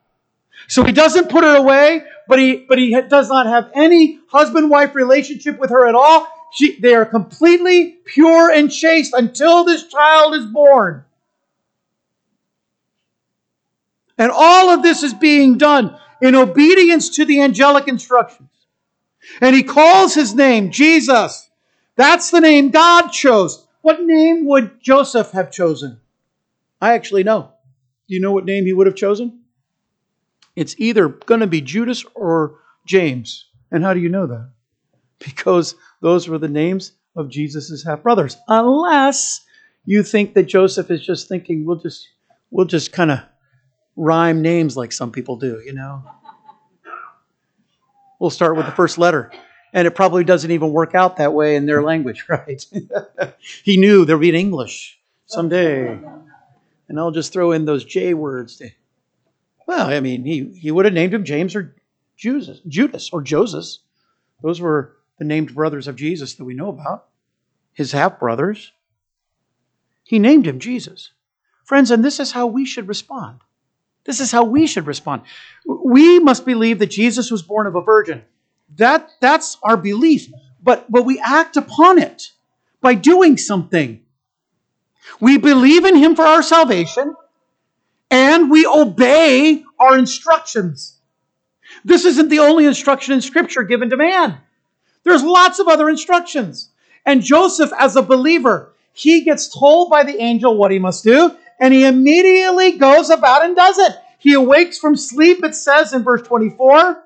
So 0.68 0.84
he 0.84 0.92
doesn't 0.92 1.30
put 1.30 1.44
her 1.44 1.56
away, 1.56 2.04
but 2.28 2.40
he, 2.40 2.66
but 2.68 2.78
he 2.78 3.00
does 3.10 3.30
not 3.30 3.48
have 3.48 3.72
any 3.74 4.20
husband 4.28 4.70
wife 4.70 4.96
relationship 4.96 5.60
with 5.60 5.70
her 5.70 5.88
at 5.88 5.96
all. 5.96 6.28
She, 6.54 6.80
they 6.80 6.94
are 6.94 7.06
completely 7.06 7.98
pure 8.06 8.52
and 8.52 8.72
chaste 8.72 9.14
until 9.14 9.64
this 9.64 9.88
child 9.88 10.36
is 10.36 10.46
born. 10.46 11.04
And 14.18 14.32
all 14.32 14.70
of 14.70 14.82
this 14.82 15.04
is 15.04 15.14
being 15.14 15.58
done 15.58 15.98
in 16.22 16.36
obedience 16.36 17.10
to 17.16 17.26
the 17.26 17.42
angelic 17.42 17.88
instructions. 17.88 18.50
And 19.42 19.56
he 19.56 19.64
calls 19.64 20.14
his 20.14 20.36
name 20.36 20.72
Jesus. 20.72 21.50
That's 21.96 22.32
the 22.32 22.42
name 22.42 22.70
God 22.70 23.10
chose. 23.10 23.66
What 23.82 24.04
name 24.04 24.46
would 24.46 24.82
Joseph 24.82 25.32
have 25.32 25.52
chosen? 25.52 26.00
I 26.82 26.94
actually 26.94 27.24
know. 27.24 27.52
Do 28.08 28.16
you 28.16 28.22
know 28.22 28.32
what 28.32 28.46
name 28.46 28.66
he 28.66 28.74
would 28.74 28.88
have 28.88 28.96
chosen? 28.96 29.42
It's 30.56 30.76
either 30.78 31.10
going 31.10 31.42
to 31.42 31.48
be 31.48 31.62
Judas 31.62 32.06
or 32.14 32.60
James. 32.86 33.46
And 33.72 33.84
how 33.84 33.94
do 33.94 34.00
you 34.00 34.10
know 34.10 34.28
that? 34.28 34.50
Because 35.20 35.76
those 36.02 36.28
were 36.28 36.38
the 36.38 36.48
names 36.48 36.94
of 37.16 37.30
Jesus' 37.30 37.84
half 37.84 38.04
brothers. 38.04 38.38
Unless 38.48 39.46
you 39.86 40.04
think 40.04 40.34
that 40.34 40.44
Joseph 40.44 40.92
is 40.92 41.06
just 41.06 41.28
thinking, 41.28 41.66
we'll 41.66 41.78
just 41.78 42.10
we'll 42.52 42.66
just 42.66 42.92
kind 42.92 43.12
of 43.12 43.20
rhyme 43.96 44.42
names 44.42 44.76
like 44.76 44.92
some 44.92 45.12
people 45.12 45.38
do, 45.38 45.62
you 45.66 45.74
know. 45.74 46.04
We'll 48.20 48.30
start 48.30 48.56
with 48.56 48.66
the 48.66 48.72
first 48.72 48.98
letter. 48.98 49.32
And 49.74 49.88
it 49.88 49.92
probably 49.92 50.24
doesn't 50.24 50.52
even 50.52 50.72
work 50.72 50.96
out 50.96 51.18
that 51.18 51.34
way 51.34 51.56
in 51.56 51.66
their 51.66 51.84
language, 51.84 52.26
right? 52.30 52.66
he 53.64 53.78
knew 53.78 54.06
there'd 54.06 54.22
be 54.22 54.30
an 54.30 54.36
English 54.36 55.00
someday. 55.26 56.00
And 56.88 57.00
I'll 57.00 57.12
just 57.12 57.34
throw 57.34 57.52
in 57.52 57.66
those 57.66 57.84
J 57.84 58.14
words. 58.14 58.58
To, 58.58 58.70
well, 59.68 59.88
I 59.88 60.00
mean, 60.00 60.24
he, 60.24 60.46
he 60.58 60.72
would 60.72 60.86
have 60.86 60.94
named 60.94 61.14
him 61.14 61.26
James 61.26 61.56
or 61.56 61.76
Judas, 62.16 62.62
Judas 62.68 63.10
or 63.12 63.22
Joseph. 63.22 63.82
Those 64.42 64.62
were 64.62 64.96
the 65.18 65.26
named 65.26 65.54
brothers 65.54 65.88
of 65.88 65.96
Jesus 65.96 66.36
that 66.36 66.46
we 66.46 66.54
know 66.54 66.70
about, 66.70 67.08
his 67.74 67.92
half 67.92 68.20
brothers. 68.20 68.72
He 70.04 70.20
named 70.20 70.48
him 70.48 70.60
Jesus. 70.60 71.12
Friends, 71.64 71.90
and 71.90 72.06
this 72.06 72.20
is 72.20 72.32
how 72.32 72.46
we 72.46 72.66
should 72.66 72.88
respond. 72.88 73.40
This 74.06 74.20
is 74.20 74.32
how 74.32 74.44
we 74.44 74.68
should 74.68 74.88
respond. 74.88 75.24
We 75.66 76.20
must 76.20 76.46
believe 76.46 76.80
that 76.80 76.92
Jesus 76.92 77.32
was 77.32 77.42
born 77.42 77.68
of 77.68 77.76
a 77.76 77.82
virgin. 77.82 78.24
That, 78.76 79.10
that's 79.20 79.58
our 79.64 79.78
belief. 79.78 80.32
But, 80.62 80.92
but 80.92 81.06
we 81.06 81.20
act 81.20 81.58
upon 81.58 82.00
it 82.00 82.32
by 82.82 82.94
doing 82.94 83.38
something. 83.38 84.02
We 85.20 85.38
believe 85.38 85.86
in 85.86 85.96
him 85.96 86.16
for 86.16 86.26
our 86.26 86.44
salvation 86.44 87.16
and 88.12 88.50
we 88.50 88.66
obey 88.66 89.64
our 89.80 89.98
instructions. 89.98 91.00
This 91.84 92.06
isn't 92.06 92.30
the 92.30 92.40
only 92.40 92.66
instruction 92.66 93.14
in 93.14 93.22
Scripture 93.22 93.64
given 93.64 93.90
to 93.90 93.98
man. 93.98 94.38
There's 95.04 95.24
lots 95.24 95.60
of 95.60 95.68
other 95.68 95.90
instructions. 95.90 96.70
And 97.06 97.22
Joseph, 97.22 97.72
as 97.78 97.96
a 97.96 98.02
believer, 98.02 98.74
he 98.94 99.22
gets 99.22 99.48
told 99.48 99.90
by 99.90 100.04
the 100.04 100.20
angel 100.22 100.58
what 100.58 100.72
he 100.72 100.80
must 100.80 101.04
do, 101.04 101.36
and 101.60 101.74
he 101.74 101.86
immediately 101.86 102.78
goes 102.78 103.10
about 103.10 103.44
and 103.44 103.56
does 103.56 103.78
it. 103.78 103.96
He 104.18 104.34
awakes 104.34 104.78
from 104.78 104.96
sleep, 104.96 105.44
it 105.44 105.56
says 105.56 105.94
in 105.94 106.04
verse 106.04 106.22
24, 106.24 107.04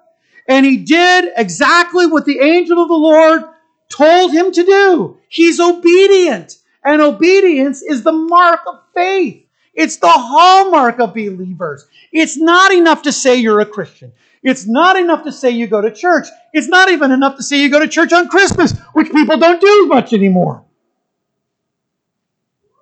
and 0.47 0.65
he 0.65 0.77
did 0.77 1.31
exactly 1.35 2.07
what 2.07 2.25
the 2.25 2.39
angel 2.39 2.81
of 2.81 2.87
the 2.87 2.93
Lord 2.93 3.43
told 3.89 4.31
him 4.31 4.51
to 4.51 4.63
do. 4.63 5.17
He's 5.27 5.59
obedient, 5.59 6.57
and 6.83 7.01
obedience 7.01 7.81
is 7.81 8.03
the 8.03 8.11
mark 8.11 8.61
of 8.67 8.81
faith. 8.93 9.45
It's 9.73 9.97
the 9.97 10.09
hallmark 10.09 10.99
of 10.99 11.13
believers. 11.13 11.87
It's 12.11 12.37
not 12.37 12.71
enough 12.71 13.01
to 13.03 13.11
say 13.11 13.35
you're 13.35 13.61
a 13.61 13.65
Christian. 13.65 14.11
It's 14.41 14.65
not 14.65 14.95
enough 14.95 15.23
to 15.25 15.31
say 15.31 15.51
you 15.51 15.67
go 15.67 15.81
to 15.81 15.91
church. 15.91 16.27
It's 16.53 16.67
not 16.67 16.89
even 16.89 17.11
enough 17.11 17.35
to 17.37 17.43
say 17.43 17.61
you 17.61 17.69
go 17.69 17.79
to 17.79 17.87
church 17.87 18.13
on 18.13 18.29
Christmas, 18.29 18.77
which 18.93 19.11
people 19.11 19.37
don't 19.37 19.61
do 19.61 19.85
much 19.87 20.13
anymore. 20.13 20.63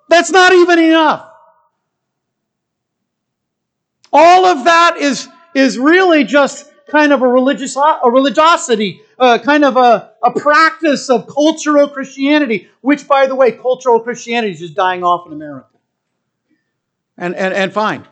That's 0.09 0.31
not 0.31 0.53
even 0.53 0.79
enough. 0.79 1.26
All 4.19 4.47
of 4.47 4.63
that 4.63 4.97
is, 4.97 5.29
is 5.53 5.77
really 5.77 6.23
just 6.23 6.71
kind 6.89 7.13
of 7.13 7.21
a 7.21 7.27
religious 7.27 7.77
a 7.77 8.09
religiosity, 8.09 9.01
uh, 9.19 9.37
kind 9.37 9.63
of 9.63 9.77
a, 9.77 10.11
a 10.23 10.31
practice 10.31 11.07
of 11.11 11.27
cultural 11.27 11.87
Christianity, 11.87 12.67
which, 12.81 13.07
by 13.07 13.27
the 13.27 13.35
way, 13.35 13.51
cultural 13.51 13.99
Christianity 13.99 14.53
is 14.53 14.59
just 14.59 14.73
dying 14.73 15.03
off 15.03 15.27
in 15.27 15.33
America. 15.33 15.67
And, 17.15 17.35
and, 17.35 17.53
and 17.53 17.71
fine, 17.71 18.07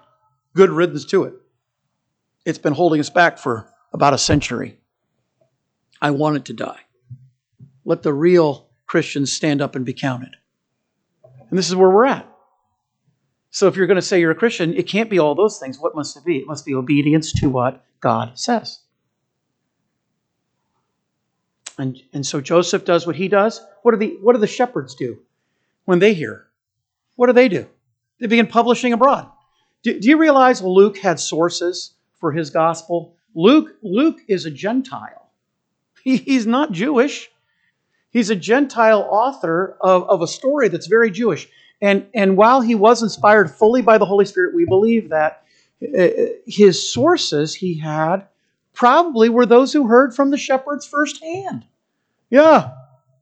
good 0.53 0.69
riddance 0.69 1.05
to 1.05 1.23
it. 1.23 1.33
It's 2.45 2.59
been 2.59 2.73
holding 2.73 2.99
us 2.99 3.09
back 3.09 3.39
for 3.39 3.67
about 3.91 4.13
a 4.13 4.19
century. 4.19 4.77
I 5.99 6.11
want 6.11 6.37
it 6.37 6.45
to 6.45 6.53
die. 6.53 6.81
Let 7.83 8.03
the 8.03 8.13
real 8.13 8.67
Christians 8.85 9.33
stand 9.33 9.59
up 9.59 9.75
and 9.75 9.83
be 9.83 9.93
counted. 9.93 10.35
And 11.49 11.57
this 11.57 11.67
is 11.67 11.75
where 11.75 11.89
we're 11.89 12.05
at. 12.05 12.31
So 13.55 13.69
if 13.69 13.77
you're 13.77 13.87
going 13.87 13.95
to 13.95 14.01
say 14.01 14.19
you're 14.19 14.31
a 14.31 14.35
Christian, 14.35 14.73
it 14.73 14.85
can't 14.85 15.09
be 15.09 15.17
all 15.17 15.33
those 15.33 15.59
things. 15.59 15.79
What 15.79 15.95
must 15.95 16.17
it 16.17 16.25
be? 16.25 16.39
It 16.39 16.45
must 16.45 16.65
be 16.65 16.75
obedience 16.75 17.31
to 17.39 17.47
what 17.47 17.85
God 18.01 18.37
says. 18.37 18.79
And, 21.77 22.03
and 22.11 22.25
so 22.25 22.41
Joseph 22.41 22.83
does 22.83 23.07
what 23.07 23.15
he 23.15 23.29
does. 23.29 23.61
What 23.81 23.91
do 23.91 23.97
the 23.97 24.17
what 24.21 24.33
do 24.33 24.39
the 24.39 24.45
shepherds 24.45 24.93
do 24.93 25.19
when 25.85 25.99
they 25.99 26.13
hear? 26.13 26.47
What 27.15 27.27
do 27.27 27.31
they 27.31 27.47
do? 27.47 27.65
They 28.19 28.27
begin 28.27 28.47
publishing 28.47 28.91
abroad. 28.91 29.31
Do, 29.83 29.97
do 30.01 30.09
you 30.09 30.17
realize 30.17 30.61
Luke 30.61 30.97
had 30.97 31.17
sources 31.17 31.93
for 32.19 32.33
his 32.33 32.49
gospel? 32.49 33.15
Luke, 33.35 33.77
Luke 33.81 34.19
is 34.27 34.45
a 34.45 34.51
Gentile. 34.51 35.21
He, 36.03 36.17
he's 36.17 36.45
not 36.45 36.73
Jewish. 36.73 37.31
He's 38.11 38.29
a 38.29 38.35
Gentile 38.35 39.07
author 39.09 39.77
of, 39.79 40.03
of 40.09 40.21
a 40.21 40.27
story 40.27 40.67
that's 40.67 40.87
very 40.87 41.09
Jewish. 41.09 41.47
And, 41.81 42.07
and 42.13 42.37
while 42.37 42.61
he 42.61 42.75
was 42.75 43.03
inspired 43.03 43.51
fully 43.51 43.81
by 43.81 43.97
the 43.97 44.05
Holy 44.05 44.25
Spirit, 44.25 44.55
we 44.55 44.65
believe 44.65 45.09
that 45.09 45.43
uh, 45.83 46.07
his 46.47 46.93
sources 46.93 47.53
he 47.53 47.77
had 47.77 48.27
probably 48.73 49.29
were 49.29 49.45
those 49.45 49.73
who 49.73 49.87
heard 49.87 50.15
from 50.15 50.31
the 50.31 50.37
shepherds 50.37 50.87
firsthand. 50.87 51.65
Yeah, 52.29 52.71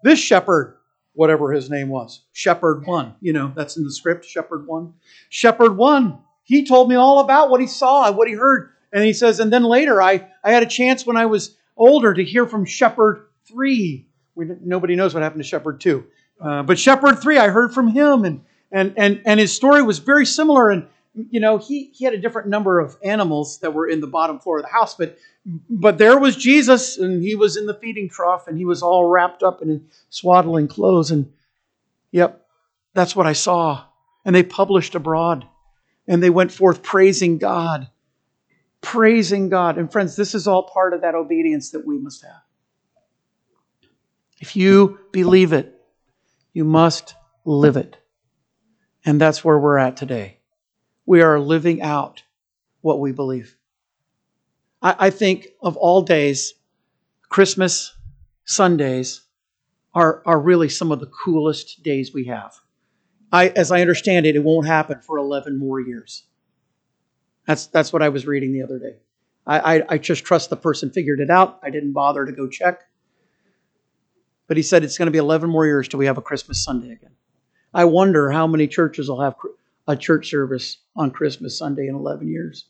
this 0.04 0.20
shepherd, 0.20 0.78
whatever 1.14 1.52
his 1.52 1.70
name 1.70 1.90
was, 1.90 2.22
Shepherd 2.32 2.86
One, 2.86 3.16
you 3.22 3.34
know, 3.34 3.52
that's 3.56 3.78
in 3.78 3.84
the 3.84 3.92
script, 3.92 4.26
Shepherd 4.26 4.68
One. 4.68 4.94
Shepherd 5.30 5.78
One, 5.78 6.20
he 6.44 6.66
told 6.66 6.90
me 6.90 6.96
all 6.96 7.20
about 7.20 7.50
what 7.50 7.62
he 7.62 7.68
saw, 7.68 8.08
and 8.08 8.18
what 8.18 8.28
he 8.28 8.34
heard. 8.34 8.70
And 8.92 9.04
he 9.04 9.14
says, 9.14 9.40
and 9.40 9.52
then 9.52 9.64
later 9.64 10.02
I, 10.02 10.28
I 10.44 10.52
had 10.52 10.64
a 10.64 10.68
chance 10.68 11.06
when 11.06 11.18
I 11.18 11.26
was 11.26 11.58
older 11.76 12.14
to 12.14 12.24
hear 12.24 12.46
from 12.46 12.66
Shepherd 12.66 13.28
Three. 13.46 14.08
We, 14.36 14.46
nobody 14.62 14.96
knows 14.96 15.14
what 15.14 15.24
happened 15.24 15.44
to 15.44 15.50
Shepherd 15.50 15.82
Two. 15.82 16.06
Uh, 16.40 16.64
but 16.64 16.78
Shepherd 16.80 17.20
3, 17.20 17.38
I 17.38 17.50
heard 17.50 17.74
from 17.74 17.88
him, 17.88 18.26
and, 18.26 18.42
and, 18.72 18.94
and, 18.98 19.22
and 19.26 19.40
his 19.40 19.54
story 19.54 19.82
was 19.82 20.00
very 20.00 20.26
similar. 20.26 20.70
And, 20.70 20.88
you 21.14 21.40
know, 21.40 21.58
he, 21.58 21.92
he 21.94 22.06
had 22.06 22.14
a 22.14 22.18
different 22.18 22.48
number 22.48 22.80
of 22.80 22.98
animals 23.04 23.60
that 23.60 23.74
were 23.74 23.88
in 23.88 24.02
the 24.02 24.08
bottom 24.08 24.40
floor 24.40 24.58
of 24.58 24.64
the 24.64 24.72
house, 24.72 24.96
but, 24.96 25.18
but 25.70 25.98
there 25.98 26.20
was 26.20 26.36
Jesus, 26.36 26.98
and 26.98 27.22
he 27.22 27.36
was 27.36 27.56
in 27.56 27.66
the 27.66 27.76
feeding 27.76 28.10
trough, 28.10 28.48
and 28.48 28.58
he 28.58 28.66
was 28.66 28.82
all 28.82 29.06
wrapped 29.06 29.44
up 29.44 29.62
in 29.62 29.86
swaddling 30.10 30.68
clothes. 30.68 31.12
And, 31.12 31.32
yep, 32.12 32.46
that's 32.94 33.16
what 33.16 33.28
I 33.28 33.34
saw. 33.34 33.86
And 34.26 34.36
they 34.36 34.44
published 34.44 34.96
abroad, 34.96 35.48
and 36.08 36.22
they 36.22 36.30
went 36.30 36.52
forth 36.52 36.82
praising 36.82 37.38
God. 37.38 37.90
Praising 38.82 39.50
God. 39.50 39.78
And, 39.78 39.92
friends, 39.92 40.16
this 40.16 40.36
is 40.36 40.48
all 40.48 40.64
part 40.64 40.94
of 40.94 41.02
that 41.02 41.16
obedience 41.16 41.72
that 41.72 41.86
we 41.86 41.98
must 41.98 42.24
have. 42.24 42.42
If 44.40 44.58
you 44.58 45.00
believe 45.14 45.54
it, 45.54 45.73
you 46.54 46.64
must 46.64 47.16
live 47.46 47.76
it. 47.76 47.98
And 49.06 49.20
that's 49.20 49.44
where 49.44 49.60
we're 49.60 49.78
at 49.78 49.98
today. 49.98 50.40
We 51.06 51.22
are 51.22 51.40
living 51.40 51.82
out 51.82 52.24
what 52.82 53.00
we 53.00 53.12
believe. 53.12 53.58
I, 54.82 54.96
I 55.00 55.10
think 55.10 55.48
of 55.62 55.76
all 55.76 56.02
days, 56.04 56.54
Christmas 57.30 57.98
Sundays 58.46 59.22
are, 59.94 60.22
are 60.26 60.40
really 60.40 60.70
some 60.70 60.92
of 60.92 61.00
the 61.00 61.08
coolest 61.26 61.84
days 61.84 62.14
we 62.14 62.26
have. 62.26 62.54
I, 63.32 63.50
as 63.50 63.72
I 63.72 63.82
understand 63.82 64.26
it, 64.26 64.36
it 64.36 64.44
won't 64.44 64.68
happen 64.68 65.00
for 65.02 65.18
11 65.18 65.58
more 65.58 65.80
years. 65.80 66.26
That's, 67.48 67.66
that's 67.68 67.92
what 67.92 68.04
I 68.04 68.10
was 68.10 68.28
reading 68.28 68.54
the 68.54 68.64
other 68.64 68.80
day. 68.80 68.98
I, 69.46 69.78
I, 69.78 69.84
I 69.90 69.98
just 69.98 70.24
trust 70.24 70.50
the 70.50 70.56
person 70.56 70.92
figured 70.92 71.20
it 71.20 71.30
out. 71.30 71.60
I 71.64 71.70
didn't 71.70 71.94
bother 71.94 72.26
to 72.26 72.32
go 72.32 72.48
check. 72.48 72.84
But 74.54 74.58
he 74.58 74.62
said 74.62 74.84
it's 74.84 75.00
going 75.00 75.08
to 75.08 75.12
be 75.12 75.18
11 75.18 75.50
more 75.50 75.66
years 75.66 75.88
till 75.88 75.98
we 75.98 76.06
have 76.06 76.20
a 76.20 76.22
Christmas 76.22 76.64
Sunday 76.64 76.92
again. 76.92 77.16
I 77.74 77.86
wonder 77.86 78.30
how 78.30 78.46
many 78.46 78.68
churches 78.68 79.10
will 79.10 79.20
have 79.20 79.34
a 79.88 79.96
church 79.96 80.30
service 80.30 80.78
on 80.96 81.10
Christmas 81.10 81.58
Sunday 81.58 81.88
in 81.88 81.96
11 81.96 82.28
years. 82.28 82.68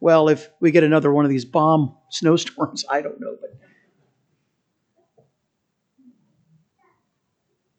Well, 0.00 0.28
if 0.28 0.50
we 0.58 0.72
get 0.72 0.82
another 0.82 1.12
one 1.12 1.24
of 1.24 1.30
these 1.30 1.44
bomb 1.44 1.94
snowstorms, 2.10 2.84
I 2.90 3.02
don't 3.02 3.20
know. 3.20 3.36
But, 3.40 3.56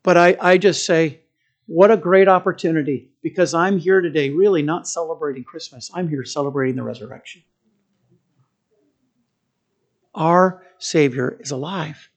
but 0.04 0.16
I, 0.16 0.38
I 0.40 0.58
just 0.58 0.86
say, 0.86 1.20
what 1.66 1.92
a 1.92 1.98
great 1.98 2.30
opportunity 2.30 3.10
because 3.22 3.54
I'm 3.54 3.78
here 3.78 4.00
today 4.00 4.30
really 4.30 4.62
not 4.62 4.88
celebrating 4.88 5.44
Christmas. 5.44 5.92
I'm 5.94 6.08
here 6.08 6.24
celebrating 6.24 6.78
the 6.78 6.84
resurrection. 6.84 7.44
Our 10.16 10.64
Savior 10.78 11.36
is 11.42 11.52
alive. 11.52 12.10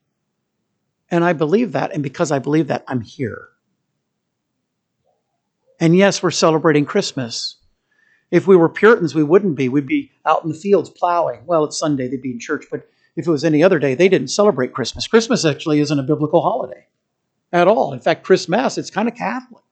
And 1.11 1.25
I 1.25 1.33
believe 1.33 1.73
that. 1.73 1.93
And 1.93 2.03
because 2.03 2.31
I 2.31 2.39
believe 2.39 2.69
that, 2.69 2.85
I'm 2.87 3.01
here. 3.01 3.49
And 5.81 5.97
yes, 5.97 6.23
we're 6.23 6.31
celebrating 6.31 6.85
Christmas. 6.85 7.57
If 8.31 8.47
we 8.47 8.55
were 8.55 8.69
Puritans, 8.69 9.15
we 9.15 9.25
wouldn't 9.25 9.57
be. 9.57 9.69
We'd 9.69 9.87
be 9.87 10.13
out 10.25 10.45
in 10.45 10.51
the 10.51 10.59
fields 10.59 10.91
plowing. 10.91 11.43
Well, 11.47 11.65
it's 11.65 11.79
Sunday, 11.79 12.07
they'd 12.07 12.23
be 12.23 12.33
in 12.33 12.39
church. 12.39 12.67
But 12.71 12.89
if 13.17 13.27
it 13.27 13.31
was 13.31 13.45
any 13.45 13.63
other 13.63 13.79
day, 13.79 13.95
they 13.95 14.09
didn't 14.09 14.29
celebrate 14.29 14.73
Christmas. 14.73 15.09
Christmas 15.09 15.45
actually 15.45 15.81
isn't 15.81 15.99
a 15.99 16.05
biblical 16.05 16.43
holiday 16.43 16.87
at 17.53 17.67
all. 17.67 17.93
In 17.93 18.01
fact, 18.01 18.23
Christmas, 18.23 18.79
it's 18.79 18.91
kind 18.91 19.09
of 19.09 19.17
Catholic. 19.17 19.65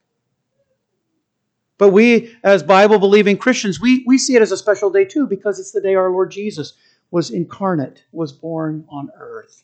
But 1.76 1.90
we, 1.90 2.34
as 2.42 2.64
Bible 2.64 2.98
believing 2.98 3.36
Christians, 3.36 3.80
we, 3.80 4.02
we 4.04 4.18
see 4.18 4.34
it 4.34 4.42
as 4.42 4.50
a 4.50 4.56
special 4.56 4.90
day 4.90 5.04
too 5.04 5.28
because 5.28 5.60
it's 5.60 5.70
the 5.70 5.80
day 5.80 5.94
our 5.94 6.10
Lord 6.10 6.32
Jesus 6.32 6.72
was 7.12 7.30
incarnate, 7.30 8.02
was 8.10 8.32
born 8.32 8.84
on 8.88 9.10
earth. 9.16 9.62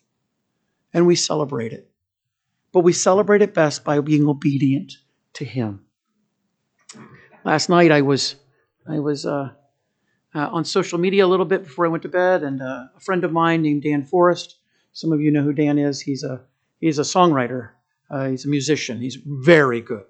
And 0.95 1.07
we 1.07 1.17
celebrate 1.17 1.73
it. 1.73 1.91
But 2.73 2.81
we 2.81 2.93
celebrate 2.93 3.43
it 3.43 3.53
best 3.53 3.85
by 3.85 4.01
being 4.01 4.27
obedient 4.27 4.95
to 5.35 5.45
Him. 5.45 5.85
Last 7.45 7.69
night 7.69 7.93
I 7.93 8.01
was 8.01 8.37
I 8.89 8.99
was 9.01 9.27
uh, 9.27 9.51
uh, 10.35 10.49
on 10.51 10.65
social 10.65 10.99
media 10.99 11.27
a 11.27 11.29
little 11.29 11.47
bit 11.47 11.65
before 11.65 11.85
I 11.85 11.89
went 11.89 12.03
to 12.05 12.09
bed, 12.09 12.43
and 12.43 12.63
uh, 12.63 12.87
a 12.97 13.01
friend 13.01 13.23
of 13.25 13.33
mine 13.33 13.63
named 13.63 13.83
Dan 13.83 14.03
Forrest. 14.03 14.57
Some 14.93 15.13
of 15.13 15.21
you 15.21 15.31
know 15.31 15.43
who 15.43 15.53
Dan 15.53 15.79
is. 15.79 16.01
He's 16.01 16.25
a 16.25 16.41
he's 16.81 16.99
a 16.99 17.03
songwriter. 17.03 17.71
Uh, 18.11 18.29
he's 18.29 18.45
a 18.45 18.49
musician. 18.49 19.01
He's 19.01 19.19
very 19.25 19.81
good, 19.81 20.05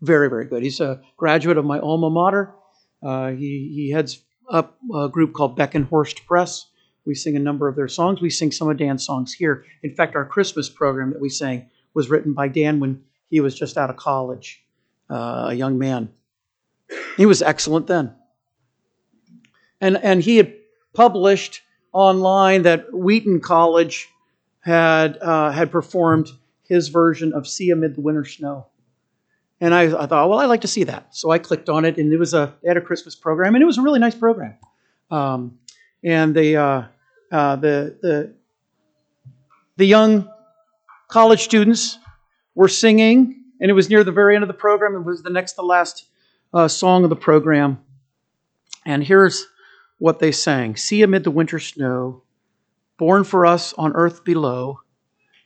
very 0.00 0.28
very 0.28 0.46
good. 0.46 0.62
He's 0.62 0.80
a 0.80 1.00
graduate 1.16 1.58
of 1.58 1.64
my 1.64 1.78
alma 1.78 2.10
mater. 2.10 2.54
Uh, 3.02 3.30
he 3.30 3.72
he 3.74 3.90
heads 3.90 4.22
up 4.50 4.78
a 4.94 5.08
group 5.08 5.32
called 5.32 5.56
Beckenhorst 5.56 6.26
Press. 6.26 6.66
We 7.10 7.16
sing 7.16 7.34
a 7.34 7.40
number 7.40 7.66
of 7.66 7.74
their 7.74 7.88
songs. 7.88 8.20
We 8.20 8.30
sing 8.30 8.52
some 8.52 8.68
of 8.68 8.76
Dan's 8.76 9.04
songs 9.04 9.32
here. 9.32 9.64
In 9.82 9.92
fact, 9.96 10.14
our 10.14 10.24
Christmas 10.24 10.70
program 10.70 11.10
that 11.10 11.20
we 11.20 11.28
sang 11.28 11.68
was 11.92 12.08
written 12.08 12.34
by 12.34 12.46
Dan 12.46 12.78
when 12.78 13.02
he 13.30 13.40
was 13.40 13.52
just 13.52 13.76
out 13.76 13.90
of 13.90 13.96
college, 13.96 14.62
uh, 15.10 15.48
a 15.48 15.54
young 15.54 15.76
man. 15.76 16.08
He 17.16 17.26
was 17.26 17.42
excellent 17.42 17.88
then. 17.88 18.14
And, 19.80 19.96
and 19.96 20.22
he 20.22 20.36
had 20.36 20.54
published 20.94 21.62
online 21.92 22.62
that 22.62 22.94
Wheaton 22.94 23.40
College 23.40 24.08
had, 24.60 25.18
uh, 25.20 25.50
had 25.50 25.72
performed 25.72 26.30
his 26.62 26.90
version 26.90 27.32
of 27.32 27.48
See 27.48 27.70
Amid 27.70 27.96
the 27.96 28.02
Winter 28.02 28.24
Snow. 28.24 28.68
And 29.60 29.74
I, 29.74 29.86
I, 30.00 30.06
thought, 30.06 30.28
well, 30.28 30.38
I'd 30.38 30.46
like 30.46 30.60
to 30.60 30.68
see 30.68 30.84
that. 30.84 31.12
So 31.16 31.32
I 31.32 31.40
clicked 31.40 31.68
on 31.68 31.84
it, 31.84 31.98
and 31.98 32.12
it 32.12 32.18
was 32.18 32.34
a, 32.34 32.54
they 32.62 32.68
had 32.68 32.76
a 32.76 32.80
Christmas 32.80 33.16
program, 33.16 33.56
and 33.56 33.62
it 33.62 33.66
was 33.66 33.78
a 33.78 33.82
really 33.82 33.98
nice 33.98 34.14
program. 34.14 34.54
Um, 35.10 35.58
and 36.04 36.36
they, 36.36 36.54
uh, 36.54 36.84
uh, 37.30 37.56
the, 37.56 37.98
the, 38.02 38.34
the 39.76 39.86
young 39.86 40.28
college 41.08 41.42
students 41.42 41.98
were 42.54 42.68
singing, 42.68 43.44
and 43.60 43.70
it 43.70 43.74
was 43.74 43.88
near 43.88 44.04
the 44.04 44.12
very 44.12 44.34
end 44.34 44.44
of 44.44 44.48
the 44.48 44.54
program. 44.54 44.94
It 44.94 45.04
was 45.04 45.22
the 45.22 45.30
next 45.30 45.52
to 45.52 45.62
last 45.62 46.08
uh, 46.52 46.68
song 46.68 47.04
of 47.04 47.10
the 47.10 47.16
program. 47.16 47.78
And 48.84 49.04
here's 49.04 49.46
what 49.98 50.18
they 50.18 50.32
sang 50.32 50.76
See 50.76 51.02
amid 51.02 51.24
the 51.24 51.30
winter 51.30 51.58
snow, 51.58 52.22
born 52.98 53.24
for 53.24 53.46
us 53.46 53.72
on 53.74 53.92
earth 53.94 54.24
below, 54.24 54.80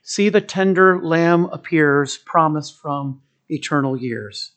see 0.02 0.28
the 0.28 0.40
tender 0.40 1.02
lamb 1.02 1.46
appears, 1.46 2.18
promised 2.18 2.80
from 2.80 3.20
eternal 3.48 3.96
years. 3.96 4.52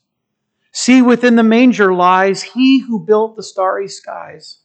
See 0.72 1.02
within 1.02 1.36
the 1.36 1.42
manger 1.42 1.92
lies 1.92 2.42
he 2.42 2.78
who 2.78 3.04
built 3.04 3.36
the 3.36 3.42
starry 3.42 3.88
skies. 3.88 4.57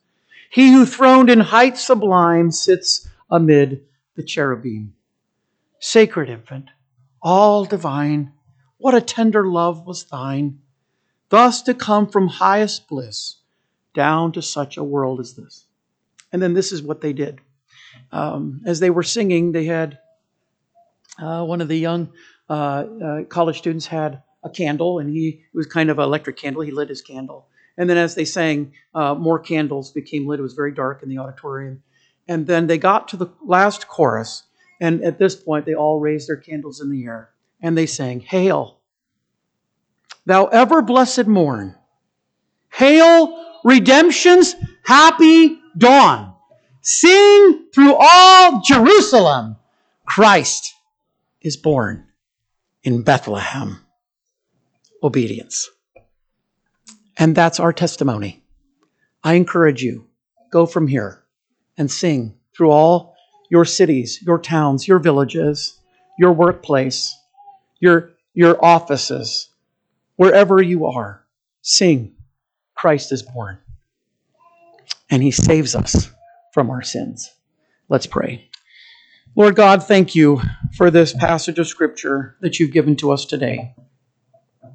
He 0.53 0.71
who 0.71 0.85
throned 0.85 1.31
in 1.31 1.39
height 1.39 1.77
sublime 1.77 2.51
sits 2.51 3.07
amid 3.27 3.85
the 4.15 4.21
cherubim. 4.23 4.93
Sacred 5.79 6.29
infant, 6.29 6.69
all 7.23 7.65
divine, 7.65 8.33
what 8.77 8.93
a 8.93 9.01
tender 9.01 9.47
love 9.47 9.87
was 9.87 10.03
thine 10.03 10.59
thus 11.29 11.63
to 11.63 11.73
come 11.73 12.05
from 12.05 12.27
highest 12.27 12.87
bliss 12.87 13.37
down 13.95 14.31
to 14.33 14.43
such 14.43 14.77
a 14.77 14.83
world 14.83 15.19
as 15.19 15.33
this. 15.33 15.65
And 16.31 16.39
then 16.39 16.53
this 16.53 16.71
is 16.71 16.83
what 16.83 17.01
they 17.01 17.13
did. 17.13 17.41
Um, 18.11 18.61
as 18.67 18.79
they 18.79 18.91
were 18.91 19.01
singing, 19.01 19.53
they 19.53 19.65
had 19.65 19.97
uh, 21.17 21.43
one 21.43 21.61
of 21.61 21.67
the 21.67 21.79
young 21.79 22.13
uh, 22.47 22.53
uh, 22.53 23.23
college 23.23 23.57
students 23.57 23.87
had 23.87 24.21
a 24.43 24.51
candle, 24.51 24.99
and 24.99 25.09
he 25.09 25.41
was 25.51 25.65
kind 25.65 25.89
of 25.89 25.97
an 25.97 26.03
electric 26.05 26.37
candle. 26.37 26.61
He 26.61 26.69
lit 26.69 26.89
his 26.89 27.01
candle. 27.01 27.47
And 27.77 27.89
then 27.89 27.97
as 27.97 28.15
they 28.15 28.25
sang, 28.25 28.73
uh, 28.93 29.15
more 29.15 29.39
candles 29.39 29.91
became 29.91 30.27
lit. 30.27 30.39
It 30.39 30.43
was 30.43 30.53
very 30.53 30.73
dark 30.73 31.01
in 31.03 31.09
the 31.09 31.17
auditorium. 31.17 31.81
And 32.27 32.45
then 32.47 32.67
they 32.67 32.77
got 32.77 33.07
to 33.09 33.17
the 33.17 33.27
last 33.43 33.87
chorus, 33.87 34.43
and 34.79 35.03
at 35.03 35.17
this 35.17 35.35
point, 35.35 35.65
they 35.65 35.75
all 35.75 35.99
raised 35.99 36.29
their 36.29 36.37
candles 36.37 36.81
in 36.81 36.89
the 36.89 37.05
air 37.05 37.33
and 37.63 37.77
they 37.77 37.85
sang, 37.87 38.19
Hail, 38.19 38.77
thou 40.25 40.45
ever 40.47 40.81
blessed 40.83 41.25
morn. 41.25 41.75
Hail 42.71 43.59
redemption's 43.63 44.53
happy 44.83 45.59
dawn. 45.77 46.35
Sing 46.81 47.67
through 47.73 47.95
all 47.97 48.61
Jerusalem. 48.61 49.55
Christ 50.05 50.75
is 51.41 51.55
born 51.55 52.07
in 52.83 53.03
Bethlehem. 53.03 53.79
Obedience. 55.01 55.69
And 57.17 57.35
that's 57.35 57.59
our 57.59 57.73
testimony. 57.73 58.43
I 59.23 59.33
encourage 59.33 59.83
you, 59.83 60.07
go 60.51 60.65
from 60.65 60.87
here 60.87 61.23
and 61.77 61.89
sing 61.89 62.35
through 62.55 62.71
all 62.71 63.15
your 63.49 63.65
cities, 63.65 64.19
your 64.21 64.39
towns, 64.39 64.87
your 64.87 64.99
villages, 64.99 65.79
your 66.17 66.33
workplace, 66.33 67.15
your, 67.79 68.11
your 68.33 68.63
offices, 68.63 69.49
Wherever 70.15 70.61
you 70.61 70.85
are, 70.85 71.25
sing, 71.61 72.15
Christ 72.75 73.11
is 73.11 73.23
born. 73.23 73.57
And 75.09 75.23
he 75.23 75.31
saves 75.31 75.75
us 75.75 76.11
from 76.53 76.69
our 76.69 76.83
sins. 76.83 77.31
Let's 77.89 78.05
pray. 78.05 78.49
Lord 79.35 79.55
God, 79.55 79.83
thank 79.83 80.13
you 80.13 80.39
for 80.77 80.91
this 80.91 81.13
passage 81.13 81.57
of 81.57 81.67
Scripture 81.67 82.37
that 82.41 82.59
you've 82.59 82.71
given 82.71 82.95
to 82.97 83.11
us 83.11 83.25
today. 83.25 83.73